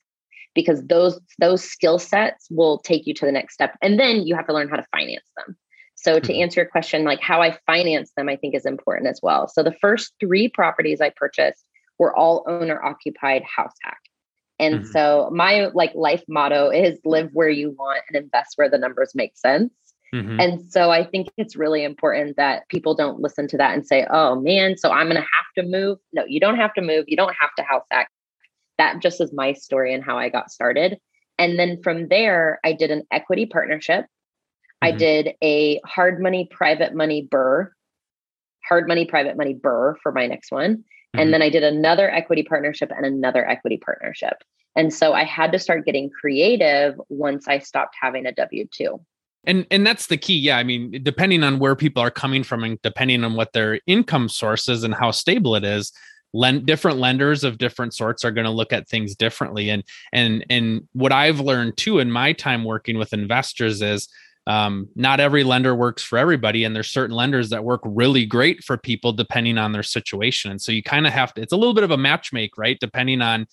because 0.55 0.85
those 0.87 1.19
those 1.39 1.63
skill 1.63 1.99
sets 1.99 2.47
will 2.49 2.79
take 2.79 3.05
you 3.05 3.13
to 3.15 3.25
the 3.25 3.31
next 3.31 3.53
step. 3.53 3.77
And 3.81 3.99
then 3.99 4.25
you 4.25 4.35
have 4.35 4.47
to 4.47 4.53
learn 4.53 4.69
how 4.69 4.77
to 4.77 4.85
finance 4.91 5.29
them. 5.37 5.55
So 5.95 6.19
to 6.19 6.31
mm-hmm. 6.31 6.41
answer 6.43 6.61
your 6.61 6.69
question, 6.69 7.03
like 7.03 7.21
how 7.21 7.41
I 7.41 7.57
finance 7.65 8.11
them, 8.15 8.29
I 8.29 8.35
think 8.35 8.55
is 8.55 8.65
important 8.65 9.07
as 9.09 9.19
well. 9.23 9.47
So 9.47 9.63
the 9.63 9.75
first 9.81 10.13
three 10.19 10.47
properties 10.47 11.01
I 11.01 11.11
purchased 11.15 11.63
we're 11.97 12.15
all 12.15 12.45
owner 12.47 12.83
occupied 12.83 13.43
house 13.43 13.73
hack. 13.83 13.99
And 14.59 14.75
mm-hmm. 14.75 14.91
so 14.91 15.29
my 15.31 15.67
like 15.73 15.93
life 15.95 16.23
motto 16.27 16.69
is 16.69 16.99
live 17.05 17.29
where 17.33 17.49
you 17.49 17.71
want 17.71 18.03
and 18.07 18.23
invest 18.23 18.53
where 18.55 18.69
the 18.69 18.77
numbers 18.77 19.13
make 19.13 19.37
sense. 19.37 19.71
Mm-hmm. 20.13 20.39
And 20.39 20.71
so 20.71 20.89
I 20.89 21.03
think 21.03 21.27
it's 21.37 21.55
really 21.55 21.83
important 21.83 22.37
that 22.37 22.67
people 22.69 22.95
don't 22.95 23.19
listen 23.19 23.47
to 23.49 23.57
that 23.57 23.73
and 23.73 23.85
say, 23.85 24.07
oh 24.09 24.39
man, 24.39 24.77
so 24.77 24.89
I'm 24.89 25.07
going 25.07 25.21
to 25.21 25.21
have 25.21 25.63
to 25.63 25.63
move. 25.69 25.99
No, 26.13 26.23
you 26.25 26.39
don't 26.39 26.55
have 26.55 26.73
to 26.75 26.81
move. 26.81 27.05
You 27.07 27.17
don't 27.17 27.35
have 27.39 27.53
to 27.57 27.63
house 27.63 27.85
hack. 27.91 28.09
That 28.77 29.01
just 29.01 29.21
is 29.21 29.33
my 29.33 29.53
story 29.53 29.93
and 29.93 30.03
how 30.03 30.17
I 30.17 30.29
got 30.29 30.51
started. 30.51 30.97
And 31.37 31.57
then 31.59 31.81
from 31.83 32.07
there, 32.07 32.59
I 32.63 32.73
did 32.73 32.91
an 32.91 33.03
equity 33.11 33.45
partnership. 33.45 34.05
Mm-hmm. 34.05 34.87
I 34.87 34.91
did 34.91 35.33
a 35.43 35.79
hard 35.85 36.21
money, 36.21 36.47
private 36.49 36.93
money 36.93 37.27
BRRRR, 37.31 37.69
hard 38.67 38.87
money, 38.87 39.05
private 39.05 39.37
money 39.37 39.55
BRRRR 39.55 39.95
for 40.01 40.11
my 40.11 40.27
next 40.27 40.51
one. 40.51 40.77
Mm-hmm. 40.77 41.19
And 41.19 41.33
then 41.33 41.41
I 41.41 41.49
did 41.49 41.63
another 41.63 42.09
equity 42.09 42.43
partnership 42.43 42.91
and 42.95 43.05
another 43.05 43.47
equity 43.47 43.77
partnership. 43.77 44.43
And 44.75 44.93
so 44.93 45.13
I 45.13 45.23
had 45.23 45.51
to 45.53 45.59
start 45.59 45.85
getting 45.85 46.09
creative 46.09 46.99
once 47.09 47.47
I 47.47 47.59
stopped 47.59 47.95
having 47.99 48.25
a 48.27 48.31
W 48.33 48.67
2. 48.71 48.99
And, 49.45 49.65
and 49.71 49.87
that's 49.87 50.07
the 50.07 50.17
key. 50.17 50.37
Yeah. 50.37 50.57
I 50.57 50.63
mean, 50.63 50.99
depending 51.03 51.41
on 51.41 51.57
where 51.57 51.75
people 51.75 52.03
are 52.03 52.11
coming 52.11 52.43
from 52.43 52.63
and 52.63 52.79
depending 52.81 53.23
on 53.23 53.35
what 53.35 53.53
their 53.53 53.79
income 53.87 54.29
source 54.29 54.67
is 54.67 54.83
and 54.83 54.93
how 54.93 55.11
stable 55.11 55.55
it 55.55 55.63
is, 55.63 55.91
lend 56.37 56.65
different 56.65 56.99
lenders 56.99 57.43
of 57.43 57.57
different 57.57 57.93
sorts 57.93 58.23
are 58.23 58.31
going 58.31 58.45
to 58.45 58.51
look 58.51 58.71
at 58.71 58.87
things 58.87 59.15
differently. 59.15 59.69
And, 59.69 59.83
and, 60.13 60.45
and 60.49 60.87
what 60.93 61.11
I've 61.11 61.39
learned 61.39 61.77
too 61.77 61.97
in 61.97 62.11
my 62.11 62.31
time 62.33 62.63
working 62.63 62.97
with 62.97 63.11
investors 63.11 63.81
is 63.81 64.07
um, 64.45 64.87
not 64.95 65.19
every 65.19 65.43
lender 65.43 65.75
works 65.75 66.03
for 66.03 66.17
everybody 66.17 66.63
and 66.63 66.75
there's 66.75 66.89
certain 66.89 67.15
lenders 67.15 67.49
that 67.49 67.65
work 67.65 67.81
really 67.83 68.25
great 68.25 68.63
for 68.63 68.77
people 68.77 69.11
depending 69.11 69.57
on 69.57 69.71
their 69.71 69.83
situation. 69.83 70.51
And 70.51 70.61
so 70.61 70.71
you 70.71 70.83
kind 70.83 71.07
of 71.07 71.13
have 71.13 71.33
to 71.33 71.41
it's 71.41 71.51
a 71.51 71.57
little 71.57 71.73
bit 71.73 71.83
of 71.83 71.91
a 71.91 71.97
match 71.97 72.31
make 72.31 72.57
right? 72.57 72.79
Depending 72.79 73.21
on 73.21 73.47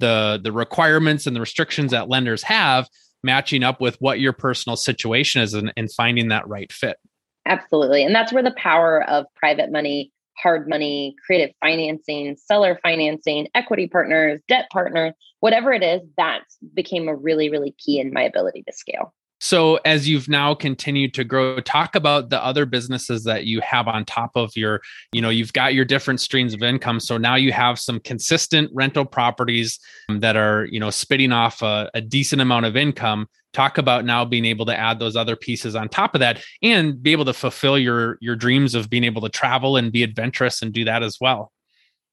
the 0.00 0.40
the 0.42 0.52
requirements 0.52 1.26
and 1.26 1.34
the 1.34 1.40
restrictions 1.40 1.92
that 1.92 2.08
lenders 2.08 2.42
have 2.42 2.88
matching 3.22 3.62
up 3.62 3.80
with 3.80 3.96
what 4.00 4.20
your 4.20 4.34
personal 4.34 4.76
situation 4.76 5.40
is 5.40 5.54
and, 5.54 5.72
and 5.78 5.90
finding 5.90 6.28
that 6.28 6.46
right 6.46 6.70
fit. 6.70 6.98
Absolutely. 7.46 8.04
And 8.04 8.14
that's 8.14 8.32
where 8.32 8.42
the 8.42 8.54
power 8.56 9.02
of 9.08 9.26
private 9.34 9.70
money 9.70 10.12
hard 10.36 10.68
money 10.68 11.14
creative 11.24 11.54
financing 11.60 12.36
seller 12.36 12.78
financing 12.82 13.48
equity 13.54 13.86
partners 13.86 14.40
debt 14.48 14.66
partners 14.72 15.12
whatever 15.40 15.72
it 15.72 15.82
is 15.82 16.00
that 16.16 16.42
became 16.74 17.08
a 17.08 17.14
really 17.14 17.48
really 17.48 17.74
key 17.78 17.98
in 17.98 18.12
my 18.12 18.22
ability 18.22 18.62
to 18.66 18.72
scale 18.72 19.12
so, 19.44 19.78
as 19.84 20.08
you've 20.08 20.26
now 20.26 20.54
continued 20.54 21.12
to 21.14 21.22
grow, 21.24 21.60
talk 21.60 21.96
about 21.96 22.30
the 22.30 22.42
other 22.42 22.64
businesses 22.64 23.24
that 23.24 23.44
you 23.44 23.60
have 23.60 23.88
on 23.88 24.06
top 24.06 24.30
of 24.36 24.56
your, 24.56 24.80
you 25.12 25.20
know, 25.20 25.28
you've 25.28 25.52
got 25.52 25.74
your 25.74 25.84
different 25.84 26.20
streams 26.22 26.54
of 26.54 26.62
income. 26.62 26.98
So 26.98 27.18
now 27.18 27.34
you 27.34 27.52
have 27.52 27.78
some 27.78 28.00
consistent 28.00 28.70
rental 28.72 29.04
properties 29.04 29.78
that 30.08 30.36
are, 30.36 30.66
you 30.70 30.80
know, 30.80 30.88
spitting 30.88 31.30
off 31.30 31.60
a, 31.60 31.90
a 31.92 32.00
decent 32.00 32.40
amount 32.40 32.64
of 32.64 32.74
income. 32.74 33.26
Talk 33.54 33.78
about 33.78 34.04
now 34.04 34.24
being 34.24 34.44
able 34.44 34.66
to 34.66 34.76
add 34.76 34.98
those 34.98 35.16
other 35.16 35.36
pieces 35.36 35.74
on 35.74 35.88
top 35.88 36.14
of 36.14 36.18
that 36.20 36.42
and 36.62 37.02
be 37.02 37.12
able 37.12 37.24
to 37.24 37.32
fulfill 37.32 37.78
your 37.78 38.18
your 38.20 38.36
dreams 38.36 38.74
of 38.74 38.90
being 38.90 39.04
able 39.04 39.22
to 39.22 39.30
travel 39.30 39.76
and 39.76 39.90
be 39.90 40.02
adventurous 40.02 40.60
and 40.60 40.72
do 40.72 40.84
that 40.84 41.02
as 41.02 41.18
well. 41.20 41.52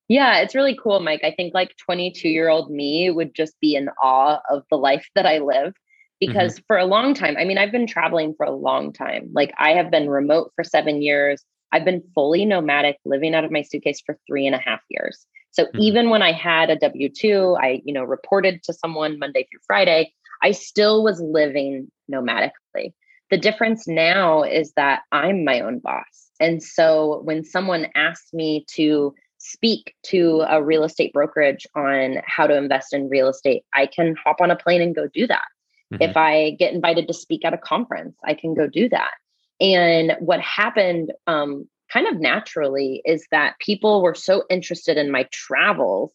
Yeah, 0.07 0.39
it's 0.39 0.55
really 0.55 0.77
cool, 0.81 0.99
Mike. 0.99 1.21
I 1.23 1.31
think 1.31 1.53
like 1.53 1.75
22 1.77 2.29
year 2.29 2.49
old 2.49 2.69
me 2.69 3.09
would 3.09 3.33
just 3.33 3.59
be 3.59 3.75
in 3.75 3.89
awe 4.01 4.39
of 4.49 4.63
the 4.69 4.77
life 4.77 5.07
that 5.15 5.25
I 5.25 5.39
live 5.39 5.73
because 6.19 6.55
mm-hmm. 6.55 6.63
for 6.67 6.77
a 6.77 6.85
long 6.85 7.13
time, 7.13 7.35
I 7.37 7.45
mean, 7.45 7.57
I've 7.57 7.71
been 7.71 7.87
traveling 7.87 8.33
for 8.35 8.45
a 8.45 8.51
long 8.51 8.93
time. 8.93 9.29
Like 9.33 9.53
I 9.57 9.71
have 9.71 9.89
been 9.89 10.09
remote 10.09 10.51
for 10.55 10.63
seven 10.63 11.01
years. 11.01 11.43
I've 11.71 11.85
been 11.85 12.03
fully 12.13 12.45
nomadic, 12.45 12.97
living 13.05 13.33
out 13.33 13.43
of 13.43 13.51
my 13.51 13.61
suitcase 13.63 14.01
for 14.05 14.17
three 14.27 14.45
and 14.45 14.55
a 14.55 14.59
half 14.59 14.81
years. 14.89 15.25
So 15.51 15.65
mm-hmm. 15.65 15.79
even 15.79 16.09
when 16.09 16.21
I 16.21 16.31
had 16.31 16.69
a 16.69 16.75
W 16.77 17.09
2, 17.09 17.57
I, 17.59 17.81
you 17.83 17.93
know, 17.93 18.03
reported 18.03 18.63
to 18.63 18.73
someone 18.73 19.19
Monday 19.19 19.47
through 19.49 19.61
Friday, 19.65 20.13
I 20.41 20.51
still 20.51 21.03
was 21.03 21.21
living 21.21 21.91
nomadically. 22.11 22.93
The 23.29 23.37
difference 23.37 23.87
now 23.87 24.43
is 24.43 24.73
that 24.73 25.01
I'm 25.11 25.45
my 25.45 25.61
own 25.61 25.79
boss. 25.79 26.31
And 26.39 26.61
so 26.61 27.21
when 27.23 27.43
someone 27.45 27.87
asks 27.95 28.33
me 28.33 28.65
to 28.71 29.13
speak 29.37 29.95
to 30.03 30.43
a 30.47 30.61
real 30.61 30.83
estate 30.83 31.13
brokerage 31.13 31.65
on 31.75 32.17
how 32.25 32.45
to 32.45 32.55
invest 32.55 32.93
in 32.93 33.09
real 33.09 33.29
estate, 33.29 33.63
I 33.73 33.85
can 33.85 34.15
hop 34.23 34.41
on 34.41 34.51
a 34.51 34.55
plane 34.55 34.81
and 34.81 34.95
go 34.95 35.07
do 35.07 35.27
that. 35.27 35.45
Mm-hmm. 35.93 36.03
If 36.03 36.17
I 36.17 36.51
get 36.51 36.73
invited 36.73 37.07
to 37.07 37.13
speak 37.13 37.45
at 37.45 37.53
a 37.53 37.57
conference, 37.57 38.15
I 38.25 38.33
can 38.33 38.53
go 38.53 38.67
do 38.67 38.89
that. 38.89 39.11
And 39.59 40.15
what 40.19 40.41
happened 40.41 41.11
um, 41.27 41.67
kind 41.91 42.07
of 42.07 42.19
naturally 42.19 43.01
is 43.05 43.25
that 43.31 43.59
people 43.59 44.01
were 44.01 44.15
so 44.15 44.43
interested 44.49 44.97
in 44.97 45.11
my 45.11 45.27
travels 45.31 46.11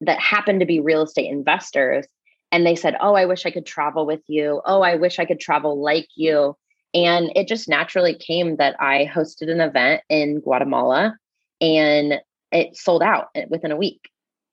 that 0.00 0.18
happened 0.18 0.60
to 0.60 0.66
be 0.66 0.80
real 0.80 1.02
estate 1.02 1.30
investors. 1.30 2.06
And 2.52 2.66
they 2.66 2.76
said, 2.76 2.96
Oh, 3.00 3.14
I 3.14 3.24
wish 3.24 3.46
I 3.46 3.50
could 3.50 3.66
travel 3.66 4.06
with 4.06 4.22
you. 4.28 4.60
Oh, 4.64 4.82
I 4.82 4.94
wish 4.94 5.18
I 5.18 5.24
could 5.24 5.40
travel 5.40 5.82
like 5.82 6.08
you. 6.14 6.54
And 6.94 7.32
it 7.34 7.48
just 7.48 7.68
naturally 7.68 8.14
came 8.14 8.56
that 8.56 8.76
I 8.78 9.10
hosted 9.12 9.50
an 9.50 9.60
event 9.60 10.02
in 10.10 10.40
Guatemala 10.40 11.16
and 11.60 12.20
it 12.52 12.76
sold 12.76 13.02
out 13.02 13.28
within 13.48 13.72
a 13.72 13.76
week. 13.76 14.10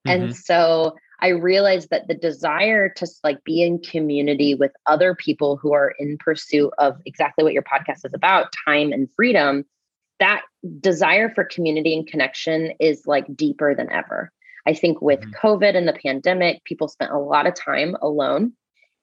Mm-hmm. 0.08 0.24
And 0.24 0.36
so 0.36 0.96
I 1.22 1.30
realized 1.30 1.90
that 1.90 2.08
the 2.08 2.14
desire 2.16 2.90
to 2.90 3.08
like 3.24 3.44
be 3.44 3.62
in 3.62 3.80
community 3.80 4.56
with 4.56 4.72
other 4.86 5.14
people 5.16 5.58
who 5.58 5.74
are 5.74 5.94
in 6.00 6.18
pursuit 6.18 6.72
of 6.78 6.96
exactly 7.06 7.44
what 7.44 7.54
your 7.54 7.64
podcast 7.64 8.06
is 8.06 8.14
about, 8.14 8.54
time 8.66 8.94
and 8.94 9.10
freedom, 9.16 9.66
that 10.20 10.44
desire 10.80 11.30
for 11.30 11.44
community 11.44 11.94
and 11.94 12.08
connection 12.08 12.74
is 12.80 13.04
like 13.06 13.26
deeper 13.36 13.76
than 13.76 13.92
ever. 13.92 14.32
I 14.70 14.76
think 14.76 15.02
with 15.02 15.20
mm-hmm. 15.20 15.48
COVID 15.48 15.76
and 15.76 15.88
the 15.88 15.98
pandemic, 16.06 16.64
people 16.64 16.88
spent 16.88 17.12
a 17.12 17.18
lot 17.18 17.48
of 17.48 17.56
time 17.56 17.96
alone 18.04 18.54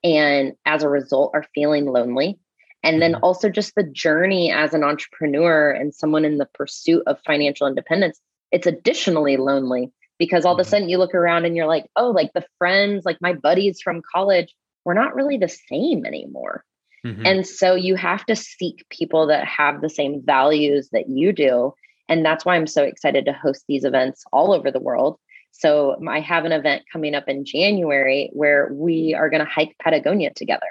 and 0.04 0.52
as 0.64 0.84
a 0.84 0.88
result 0.88 1.32
are 1.34 1.44
feeling 1.56 1.86
lonely. 1.86 2.38
And 2.84 3.02
then 3.02 3.14
mm-hmm. 3.14 3.24
also 3.24 3.48
just 3.48 3.74
the 3.74 3.82
journey 3.82 4.52
as 4.52 4.74
an 4.74 4.84
entrepreneur 4.84 5.72
and 5.72 5.92
someone 5.92 6.24
in 6.24 6.38
the 6.38 6.48
pursuit 6.54 7.02
of 7.08 7.18
financial 7.26 7.66
independence. 7.66 8.20
It's 8.52 8.68
additionally 8.68 9.38
lonely 9.38 9.90
because 10.20 10.44
all 10.44 10.54
of 10.54 10.60
a 10.60 10.62
mm-hmm. 10.62 10.70
sudden 10.70 10.88
you 10.88 10.98
look 10.98 11.16
around 11.16 11.46
and 11.46 11.56
you're 11.56 11.66
like, 11.66 11.86
oh, 11.96 12.12
like 12.12 12.32
the 12.32 12.46
friends, 12.58 13.04
like 13.04 13.18
my 13.20 13.32
buddies 13.32 13.80
from 13.82 14.02
college, 14.14 14.54
we're 14.84 14.94
not 14.94 15.16
really 15.16 15.36
the 15.36 15.48
same 15.48 16.06
anymore. 16.06 16.64
Mm-hmm. 17.04 17.26
And 17.26 17.44
so 17.44 17.74
you 17.74 17.96
have 17.96 18.24
to 18.26 18.36
seek 18.36 18.86
people 18.88 19.26
that 19.26 19.44
have 19.48 19.80
the 19.80 19.90
same 19.90 20.22
values 20.24 20.90
that 20.92 21.08
you 21.08 21.32
do. 21.32 21.74
And 22.08 22.24
that's 22.24 22.44
why 22.44 22.54
I'm 22.54 22.68
so 22.68 22.84
excited 22.84 23.24
to 23.24 23.32
host 23.32 23.64
these 23.66 23.82
events 23.82 24.22
all 24.32 24.52
over 24.52 24.70
the 24.70 24.78
world. 24.78 25.18
So 25.58 25.96
I 26.06 26.20
have 26.20 26.44
an 26.44 26.52
event 26.52 26.82
coming 26.92 27.14
up 27.14 27.28
in 27.28 27.44
January 27.44 28.28
where 28.32 28.70
we 28.72 29.14
are 29.14 29.30
going 29.30 29.44
to 29.44 29.50
hike 29.50 29.74
Patagonia 29.82 30.32
together. 30.34 30.66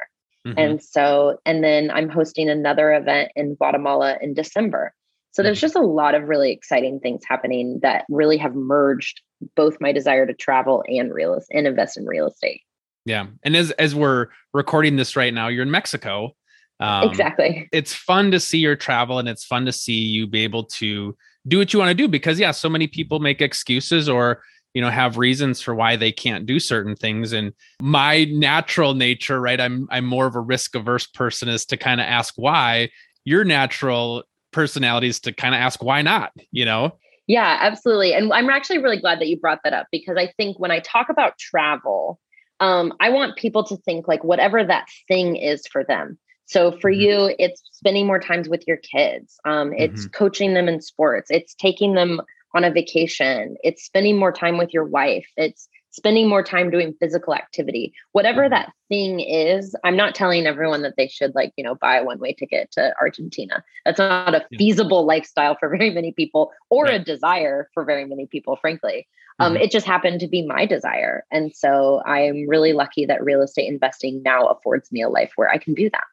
Mm-hmm. 0.46 0.60
And 0.60 0.84
so, 0.84 1.40
and 1.44 1.64
then 1.64 1.90
I'm 1.90 2.08
hosting 2.08 2.50
another 2.50 2.94
event 2.94 3.32
in 3.36 3.56
Guatemala 3.56 4.18
in 4.22 4.36
December. 4.36 4.94
So 5.32 5.42
there's 5.42 5.58
mm-hmm. 5.58 5.62
just 5.62 5.76
a 5.76 5.82
lot 5.82 6.14
of 6.14 6.28
really 6.28 6.52
exciting 6.52 7.00
things 7.00 7.24
happening 7.28 7.80
that 7.82 8.06
really 8.10 8.38
have 8.38 8.54
merged 8.54 9.22
both 9.56 9.78
my 9.82 9.92
desire 9.92 10.28
to 10.28 10.34
travel 10.34 10.84
and 10.88 11.12
real 11.12 11.40
and 11.52 11.66
invest 11.66 11.98
in 11.98 12.06
real 12.06 12.28
estate. 12.28 12.62
Yeah. 13.06 13.26
And 13.44 13.56
as 13.56 13.72
as 13.72 13.94
we're 13.94 14.28
recording 14.54 14.96
this 14.96 15.16
right 15.16 15.34
now, 15.34 15.48
you're 15.48 15.64
in 15.64 15.72
Mexico. 15.72 16.36
Um, 16.80 17.10
exactly. 17.10 17.68
It's 17.72 17.94
fun 17.94 18.32
to 18.32 18.40
see 18.40 18.60
your 18.60 18.76
travel 18.76 19.20
and 19.20 19.28
it's 19.28 19.46
fun 19.46 19.66
to 19.66 19.72
see 19.72 19.94
you 19.94 20.28
be 20.28 20.44
able 20.44 20.64
to 20.66 21.16
do 21.48 21.58
what 21.58 21.74
you 21.74 21.80
want 21.80 21.90
to 21.90 21.96
do 21.96 22.08
because 22.08 22.40
yeah, 22.40 22.52
so 22.52 22.70
many 22.70 22.88
people 22.88 23.20
make 23.20 23.42
excuses 23.42 24.10
or 24.10 24.42
you 24.76 24.82
know 24.82 24.92
have 24.92 25.18
reasons 25.18 25.60
for 25.60 25.74
why 25.74 25.96
they 25.96 26.12
can't 26.12 26.46
do 26.46 26.60
certain 26.60 26.96
things 26.96 27.34
and 27.34 27.52
my 27.82 28.26
natural 28.26 28.94
nature 28.94 29.42
right 29.42 29.60
i'm 29.60 29.88
i'm 29.90 30.06
more 30.06 30.28
of 30.28 30.36
a 30.36 30.40
risk 30.40 30.76
averse 30.76 31.08
person 31.08 31.50
is 31.50 31.66
to 31.66 31.78
kind 31.78 32.00
of 32.00 32.06
ask 32.06 32.36
why 32.36 32.88
your 33.24 33.44
natural 33.44 34.24
personality 34.52 35.08
is 35.08 35.20
to 35.20 35.34
kind 35.34 35.56
of 35.56 35.60
ask 35.60 35.82
why 35.82 36.04
not 36.04 36.32
you 36.52 36.66
know 36.66 36.96
yeah 37.26 37.58
absolutely 37.62 38.14
and 38.14 38.32
i'm 38.32 38.50
actually 38.50 38.78
really 38.78 39.00
glad 39.00 39.20
that 39.20 39.28
you 39.28 39.40
brought 39.40 39.60
that 39.64 39.74
up 39.74 39.88
because 39.92 40.18
i 40.18 40.32
think 40.38 40.60
when 40.60 40.70
i 40.70 40.80
talk 40.80 41.10
about 41.10 41.38
travel 41.40 42.20
um, 42.60 42.94
I 43.00 43.10
want 43.10 43.36
people 43.36 43.64
to 43.66 43.78
think 43.78 44.08
like 44.08 44.24
whatever 44.24 44.64
that 44.64 44.88
thing 45.08 45.36
is 45.36 45.68
for 45.68 45.84
them. 45.84 46.18
So 46.46 46.78
for 46.80 46.92
mm-hmm. 46.92 47.02
you, 47.02 47.36
it's 47.40 47.62
spending 47.72 48.08
more 48.08 48.20
times 48.20 48.48
with 48.48 48.64
your 48.68 48.78
kids. 48.78 49.40
Um, 49.46 49.74
it's 49.74 50.02
mm-hmm. 50.02 50.12
coaching 50.12 50.54
them 50.54 50.68
in 50.68 50.82
sports. 50.82 51.30
It's 51.32 51.56
taking 51.56 51.94
them 51.96 52.22
on 52.56 52.64
a 52.64 52.72
vacation. 52.72 53.58
It's 53.64 53.84
spending 53.84 54.18
more 54.18 54.32
time 54.32 54.58
with 54.58 54.74
your 54.74 54.86
wife. 54.86 55.28
It's 55.38 55.68
spending 55.92 56.28
more 56.28 56.44
time 56.44 56.70
doing 56.70 56.94
physical 57.00 57.34
activity. 57.34 57.94
Whatever 58.12 58.44
mm-hmm. 58.44 58.52
that 58.52 58.74
thing 58.90 59.20
is, 59.22 59.76
I'm 59.84 59.96
not 59.96 60.14
telling 60.14 60.46
everyone 60.46 60.82
that 60.82 60.96
they 60.98 61.08
should 61.08 61.34
like, 61.36 61.54
you 61.56 61.64
know, 61.64 61.76
buy 61.76 61.98
a 61.98 62.04
one-way 62.04 62.34
ticket 62.34 62.72
to 62.72 62.94
Argentina. 63.00 63.64
That's 63.86 64.00
not 64.00 64.36
a 64.36 64.46
feasible 64.58 65.06
lifestyle 65.06 65.56
for 65.58 65.70
very 65.78 65.92
many 65.92 66.12
people 66.12 66.52
or 66.70 66.88
a 66.88 67.00
desire 67.00 67.70
for 67.74 67.86
very 67.86 68.06
many 68.06 68.26
people, 68.26 68.58
frankly. 68.58 69.08
Um, 69.40 69.54
mm-hmm. 69.54 69.64
It 69.64 69.72
just 69.72 69.86
happened 69.86 70.20
to 70.22 70.28
be 70.28 70.46
my 70.46 70.66
desire. 70.66 71.26
And 71.32 71.56
so 71.56 72.02
I'm 72.06 72.48
really 72.48 72.74
lucky 72.74 73.06
that 73.06 73.24
real 73.24 73.42
estate 73.42 73.68
investing 73.68 74.22
now 74.24 74.48
affords 74.48 74.92
me 74.92 75.02
a 75.02 75.10
life 75.10 75.32
where 75.36 75.50
I 75.50 75.58
can 75.58 75.74
do 75.74 75.90
that. 75.90 76.04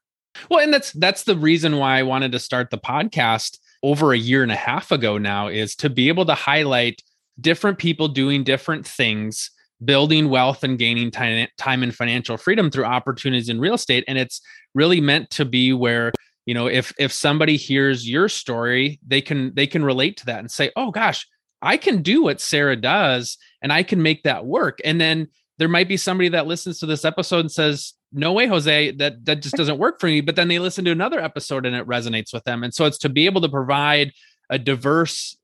Well, 0.49 0.61
and 0.61 0.73
that's 0.73 0.93
that's 0.93 1.25
the 1.25 1.37
reason 1.37 1.77
why 1.77 1.99
I 1.99 2.05
wanted 2.05 2.33
to 2.33 2.39
start 2.39 2.71
the 2.71 2.79
podcast 2.79 3.59
over 3.83 4.13
a 4.13 4.19
year 4.19 4.43
and 4.43 4.53
a 4.53 4.57
half 4.57 4.93
ago 4.93 5.19
now 5.19 5.49
is 5.49 5.75
to 5.77 5.91
be 5.91 6.09
able 6.09 6.25
to 6.27 6.35
highlight 6.35 7.03
different 7.41 7.79
people 7.79 8.09
doing 8.09 8.45
different 8.45 8.87
things 8.87 9.51
building 9.85 10.29
wealth 10.29 10.63
and 10.63 10.79
gaining 10.79 11.11
time, 11.11 11.49
time 11.59 11.83
and 11.83 11.93
financial 11.93 12.37
freedom 12.37 12.71
through 12.71 12.85
opportunities 12.85 13.49
in 13.49 13.59
real 13.59 13.75
estate 13.75 14.05
and 14.07 14.17
it's 14.17 14.41
really 14.75 15.01
meant 15.01 15.29
to 15.31 15.45
be 15.45 15.73
where 15.73 16.13
you 16.47 16.55
know 16.55 16.67
if 16.67 16.93
if 16.99 17.13
somebody 17.13 17.57
hears 17.57 18.09
your 18.09 18.29
story 18.29 19.01
they 19.07 19.21
can 19.21 19.53
they 19.55 19.67
can 19.67 19.85
relate 19.85 20.17
to 20.17 20.27
that 20.27 20.39
and 20.39 20.51
say 20.51 20.71
oh 20.77 20.91
gosh 20.91 21.27
I 21.63 21.77
can 21.77 22.03
do 22.03 22.25
what 22.25 22.41
Sarah 22.41 22.77
does 22.77 23.39
and 23.63 23.73
I 23.73 23.85
can 23.85 24.03
make 24.03 24.25
that 24.25 24.45
work. 24.45 24.81
And 24.85 25.01
then 25.01 25.29
there 25.59 25.69
might 25.69 25.89
be 25.89 25.97
somebody 25.97 26.29
that 26.31 26.49
listens 26.49 26.81
to 26.81 26.87
this 26.87 27.05
episode 27.05 27.41
and 27.41 27.53
says, 27.53 27.95
"No 28.13 28.33
way, 28.33 28.47
Jose, 28.47 28.93
that 28.93 29.25
that 29.25 29.43
just 29.43 29.57
doesn't 29.57 29.79
work 29.79 30.01
for 30.01 30.07
me." 30.07 30.21
But 30.21 30.37
then 30.37 30.49
they 30.49 30.59
listen 30.59 30.85
to 30.85 30.91
another 30.91 31.21
episode 31.21 31.67
and 31.67 31.77
it 31.77 31.87
resonates 31.87 32.33
with 32.33 32.45
them. 32.45 32.63
And 32.63 32.75
so 32.75 32.85
it's 32.85 32.99
to 32.99 33.09
be 33.09 33.27
able 33.27 33.41
to 33.41 33.49
provide 33.49 34.13
a 34.51 34.59
diverse 34.59 35.37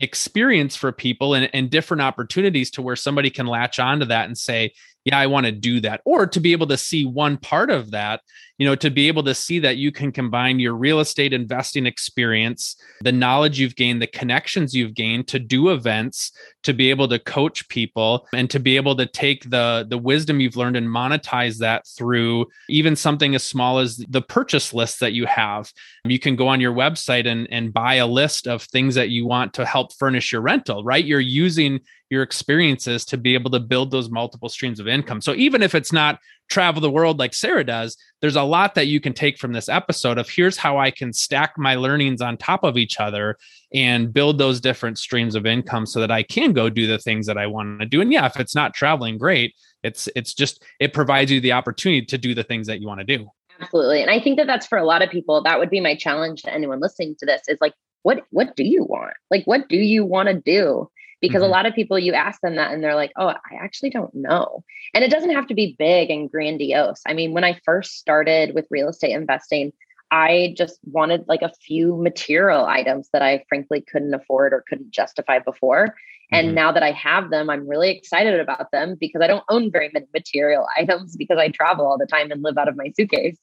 experience 0.00 0.74
for 0.76 0.92
people 0.92 1.34
and, 1.34 1.50
and 1.52 1.70
different 1.70 2.00
opportunities 2.00 2.70
to 2.72 2.82
where 2.82 2.96
somebody 2.96 3.30
can 3.30 3.46
latch 3.46 3.78
onto 3.78 4.06
that 4.06 4.26
and 4.26 4.36
say, 4.36 4.72
yeah, 5.04 5.18
I 5.18 5.26
want 5.26 5.46
to 5.46 5.52
do 5.52 5.80
that. 5.80 6.00
Or 6.04 6.26
to 6.26 6.40
be 6.40 6.52
able 6.52 6.66
to 6.68 6.76
see 6.76 7.04
one 7.04 7.36
part 7.36 7.70
of 7.70 7.90
that, 7.92 8.20
you 8.60 8.66
know, 8.66 8.74
to 8.74 8.90
be 8.90 9.08
able 9.08 9.22
to 9.22 9.34
see 9.34 9.58
that 9.58 9.78
you 9.78 9.90
can 9.90 10.12
combine 10.12 10.60
your 10.60 10.74
real 10.74 11.00
estate 11.00 11.32
investing 11.32 11.86
experience, 11.86 12.76
the 13.00 13.10
knowledge 13.10 13.58
you've 13.58 13.74
gained, 13.74 14.02
the 14.02 14.06
connections 14.06 14.74
you've 14.74 14.92
gained 14.92 15.26
to 15.28 15.38
do 15.38 15.70
events, 15.70 16.30
to 16.64 16.74
be 16.74 16.90
able 16.90 17.08
to 17.08 17.18
coach 17.18 17.66
people 17.70 18.28
and 18.34 18.50
to 18.50 18.60
be 18.60 18.76
able 18.76 18.94
to 18.96 19.06
take 19.06 19.48
the 19.48 19.86
the 19.88 19.96
wisdom 19.96 20.40
you've 20.40 20.58
learned 20.58 20.76
and 20.76 20.86
monetize 20.86 21.56
that 21.56 21.86
through 21.96 22.44
even 22.68 22.94
something 22.94 23.34
as 23.34 23.42
small 23.42 23.78
as 23.78 23.96
the 24.10 24.20
purchase 24.20 24.74
list 24.74 25.00
that 25.00 25.14
you 25.14 25.24
have. 25.24 25.72
You 26.04 26.18
can 26.18 26.36
go 26.36 26.46
on 26.46 26.60
your 26.60 26.74
website 26.74 27.26
and 27.26 27.48
and 27.50 27.72
buy 27.72 27.94
a 27.94 28.06
list 28.06 28.46
of 28.46 28.64
things 28.64 28.94
that 28.94 29.08
you 29.08 29.26
want 29.26 29.54
to 29.54 29.64
help 29.64 29.94
furnish 29.94 30.32
your 30.32 30.42
rental, 30.42 30.84
right? 30.84 31.02
You're 31.02 31.18
using 31.20 31.80
your 32.10 32.22
experiences 32.22 33.04
to 33.06 33.16
be 33.16 33.34
able 33.34 33.50
to 33.52 33.60
build 33.60 33.90
those 33.90 34.10
multiple 34.10 34.48
streams 34.48 34.80
of 34.80 34.88
income. 34.88 35.20
So 35.20 35.32
even 35.34 35.62
if 35.62 35.74
it's 35.74 35.92
not 35.92 36.18
travel 36.50 36.82
the 36.82 36.90
world 36.90 37.18
like 37.18 37.32
Sarah 37.32 37.64
does, 37.64 37.96
there's 38.20 38.36
a 38.36 38.42
lot 38.42 38.74
that 38.74 38.88
you 38.88 39.00
can 39.00 39.14
take 39.14 39.38
from 39.38 39.52
this 39.52 39.68
episode 39.68 40.18
of 40.18 40.28
here's 40.28 40.58
how 40.58 40.78
I 40.78 40.90
can 40.90 41.12
stack 41.12 41.54
my 41.56 41.76
learnings 41.76 42.20
on 42.20 42.36
top 42.36 42.64
of 42.64 42.76
each 42.76 43.00
other 43.00 43.38
and 43.72 44.12
build 44.12 44.36
those 44.36 44.60
different 44.60 44.98
streams 44.98 45.34
of 45.34 45.46
income 45.46 45.86
so 45.86 46.00
that 46.00 46.10
I 46.10 46.22
can 46.22 46.52
go 46.52 46.68
do 46.68 46.86
the 46.86 46.98
things 46.98 47.26
that 47.26 47.38
I 47.38 47.46
want 47.46 47.80
to 47.80 47.86
do. 47.86 48.00
And 48.00 48.12
yeah, 48.12 48.26
if 48.26 48.38
it's 48.38 48.54
not 48.54 48.74
traveling, 48.74 49.16
great. 49.16 49.54
It's 49.82 50.08
it's 50.14 50.34
just 50.34 50.62
it 50.78 50.92
provides 50.92 51.30
you 51.30 51.40
the 51.40 51.52
opportunity 51.52 52.04
to 52.04 52.18
do 52.18 52.34
the 52.34 52.44
things 52.44 52.66
that 52.66 52.80
you 52.80 52.86
want 52.86 53.00
to 53.00 53.16
do. 53.16 53.30
Absolutely. 53.60 54.02
And 54.02 54.10
I 54.10 54.20
think 54.20 54.36
that 54.38 54.46
that's 54.46 54.66
for 54.66 54.76
a 54.76 54.84
lot 54.84 55.02
of 55.02 55.10
people 55.10 55.42
that 55.42 55.58
would 55.58 55.70
be 55.70 55.80
my 55.80 55.94
challenge 55.94 56.42
to 56.42 56.52
anyone 56.52 56.80
listening 56.80 57.14
to 57.20 57.26
this 57.26 57.42
is 57.48 57.58
like 57.60 57.74
what 58.02 58.24
what 58.30 58.56
do 58.56 58.64
you 58.64 58.84
want? 58.84 59.14
Like 59.30 59.44
what 59.44 59.68
do 59.68 59.76
you 59.76 60.04
want 60.04 60.28
to 60.28 60.34
do? 60.34 60.90
Because 61.20 61.42
mm-hmm. 61.42 61.50
a 61.50 61.52
lot 61.52 61.66
of 61.66 61.74
people 61.74 61.98
you 61.98 62.12
ask 62.12 62.40
them 62.40 62.56
that 62.56 62.72
and 62.72 62.82
they're 62.82 62.94
like 62.94 63.12
oh 63.16 63.28
i 63.28 63.54
actually 63.60 63.90
don't 63.90 64.14
know 64.14 64.62
and 64.94 65.04
it 65.04 65.10
doesn't 65.10 65.34
have 65.34 65.46
to 65.46 65.54
be 65.54 65.76
big 65.78 66.10
and 66.10 66.30
grandiose 66.30 67.00
i 67.06 67.12
mean 67.12 67.32
when 67.32 67.44
i 67.44 67.58
first 67.64 67.98
started 67.98 68.54
with 68.54 68.66
real 68.70 68.88
estate 68.88 69.12
investing 69.12 69.72
I 70.10 70.54
just 70.56 70.80
wanted 70.84 71.24
like 71.28 71.42
a 71.42 71.52
few 71.66 71.96
material 71.96 72.66
items 72.66 73.08
that 73.12 73.22
I 73.22 73.44
frankly 73.48 73.80
couldn't 73.80 74.12
afford 74.12 74.52
or 74.52 74.64
couldn't 74.68 74.90
justify 74.90 75.38
before. 75.38 75.94
And 76.32 76.48
mm-hmm. 76.48 76.54
now 76.54 76.72
that 76.72 76.82
I 76.82 76.92
have 76.92 77.30
them, 77.30 77.50
I'm 77.50 77.68
really 77.68 77.90
excited 77.90 78.38
about 78.38 78.70
them 78.70 78.96
because 78.98 79.20
I 79.20 79.26
don't 79.26 79.44
own 79.48 79.70
very 79.70 79.90
many 79.92 80.06
material 80.12 80.66
items 80.76 81.16
because 81.16 81.38
I 81.38 81.48
travel 81.48 81.86
all 81.86 81.98
the 81.98 82.06
time 82.06 82.30
and 82.30 82.42
live 82.42 82.58
out 82.58 82.68
of 82.68 82.76
my 82.76 82.92
suitcase. 82.96 83.38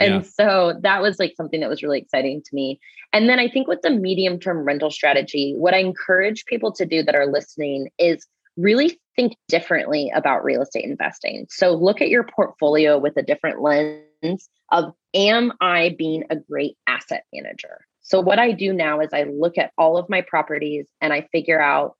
And 0.00 0.14
yeah. 0.14 0.20
so 0.22 0.80
that 0.82 1.02
was 1.02 1.18
like 1.18 1.34
something 1.36 1.60
that 1.60 1.68
was 1.68 1.82
really 1.82 1.98
exciting 1.98 2.42
to 2.42 2.54
me. 2.54 2.80
And 3.12 3.28
then 3.28 3.38
I 3.38 3.48
think 3.48 3.68
with 3.68 3.82
the 3.82 3.90
medium 3.90 4.40
term 4.40 4.64
rental 4.64 4.90
strategy, 4.90 5.54
what 5.56 5.74
I 5.74 5.78
encourage 5.78 6.46
people 6.46 6.72
to 6.72 6.86
do 6.86 7.02
that 7.02 7.14
are 7.14 7.30
listening 7.30 7.90
is 7.98 8.26
really 8.56 8.98
think 9.14 9.34
differently 9.48 10.10
about 10.14 10.42
real 10.42 10.62
estate 10.62 10.84
investing. 10.84 11.46
So 11.50 11.74
look 11.74 12.00
at 12.00 12.08
your 12.08 12.24
portfolio 12.24 12.98
with 12.98 13.16
a 13.16 13.22
different 13.22 13.60
lens 13.60 14.48
of 14.72 14.92
am 15.14 15.52
I 15.60 15.94
being 15.98 16.24
a 16.30 16.36
great 16.36 16.76
asset 16.86 17.24
manager? 17.32 17.84
So 18.00 18.20
what 18.20 18.38
I 18.38 18.52
do 18.52 18.72
now 18.72 19.00
is 19.00 19.10
I 19.12 19.24
look 19.24 19.58
at 19.58 19.72
all 19.76 19.98
of 19.98 20.08
my 20.08 20.22
properties 20.22 20.88
and 21.00 21.12
I 21.12 21.28
figure 21.30 21.60
out 21.60 21.94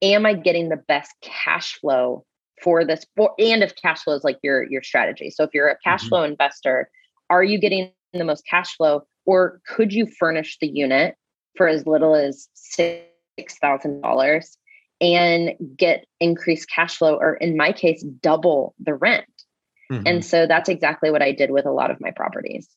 am 0.00 0.26
I 0.26 0.34
getting 0.34 0.68
the 0.68 0.76
best 0.76 1.12
cash 1.22 1.78
flow 1.80 2.24
for 2.62 2.84
this 2.84 3.04
for, 3.16 3.32
and 3.38 3.62
if 3.62 3.74
cash 3.76 4.02
flow 4.02 4.14
is 4.14 4.24
like 4.24 4.38
your 4.42 4.62
your 4.70 4.82
strategy. 4.82 5.30
So 5.30 5.44
if 5.44 5.50
you're 5.52 5.68
a 5.68 5.78
cash 5.82 6.02
mm-hmm. 6.02 6.08
flow 6.08 6.22
investor, 6.22 6.88
are 7.32 7.42
you 7.42 7.58
getting 7.58 7.90
the 8.12 8.24
most 8.24 8.44
cash 8.48 8.76
flow 8.76 9.02
or 9.24 9.60
could 9.66 9.92
you 9.92 10.06
furnish 10.06 10.58
the 10.60 10.68
unit 10.68 11.14
for 11.56 11.66
as 11.66 11.86
little 11.86 12.14
as 12.14 12.48
$6,000 12.78 14.56
and 15.00 15.50
get 15.76 16.04
increased 16.20 16.68
cash 16.68 16.98
flow 16.98 17.16
or 17.16 17.34
in 17.36 17.56
my 17.56 17.72
case 17.72 18.04
double 18.20 18.74
the 18.78 18.94
rent? 18.94 19.24
Mm-hmm. 19.90 20.06
And 20.06 20.24
so 20.24 20.46
that's 20.46 20.68
exactly 20.68 21.10
what 21.10 21.22
I 21.22 21.32
did 21.32 21.50
with 21.50 21.64
a 21.64 21.72
lot 21.72 21.90
of 21.90 22.00
my 22.00 22.10
properties. 22.10 22.68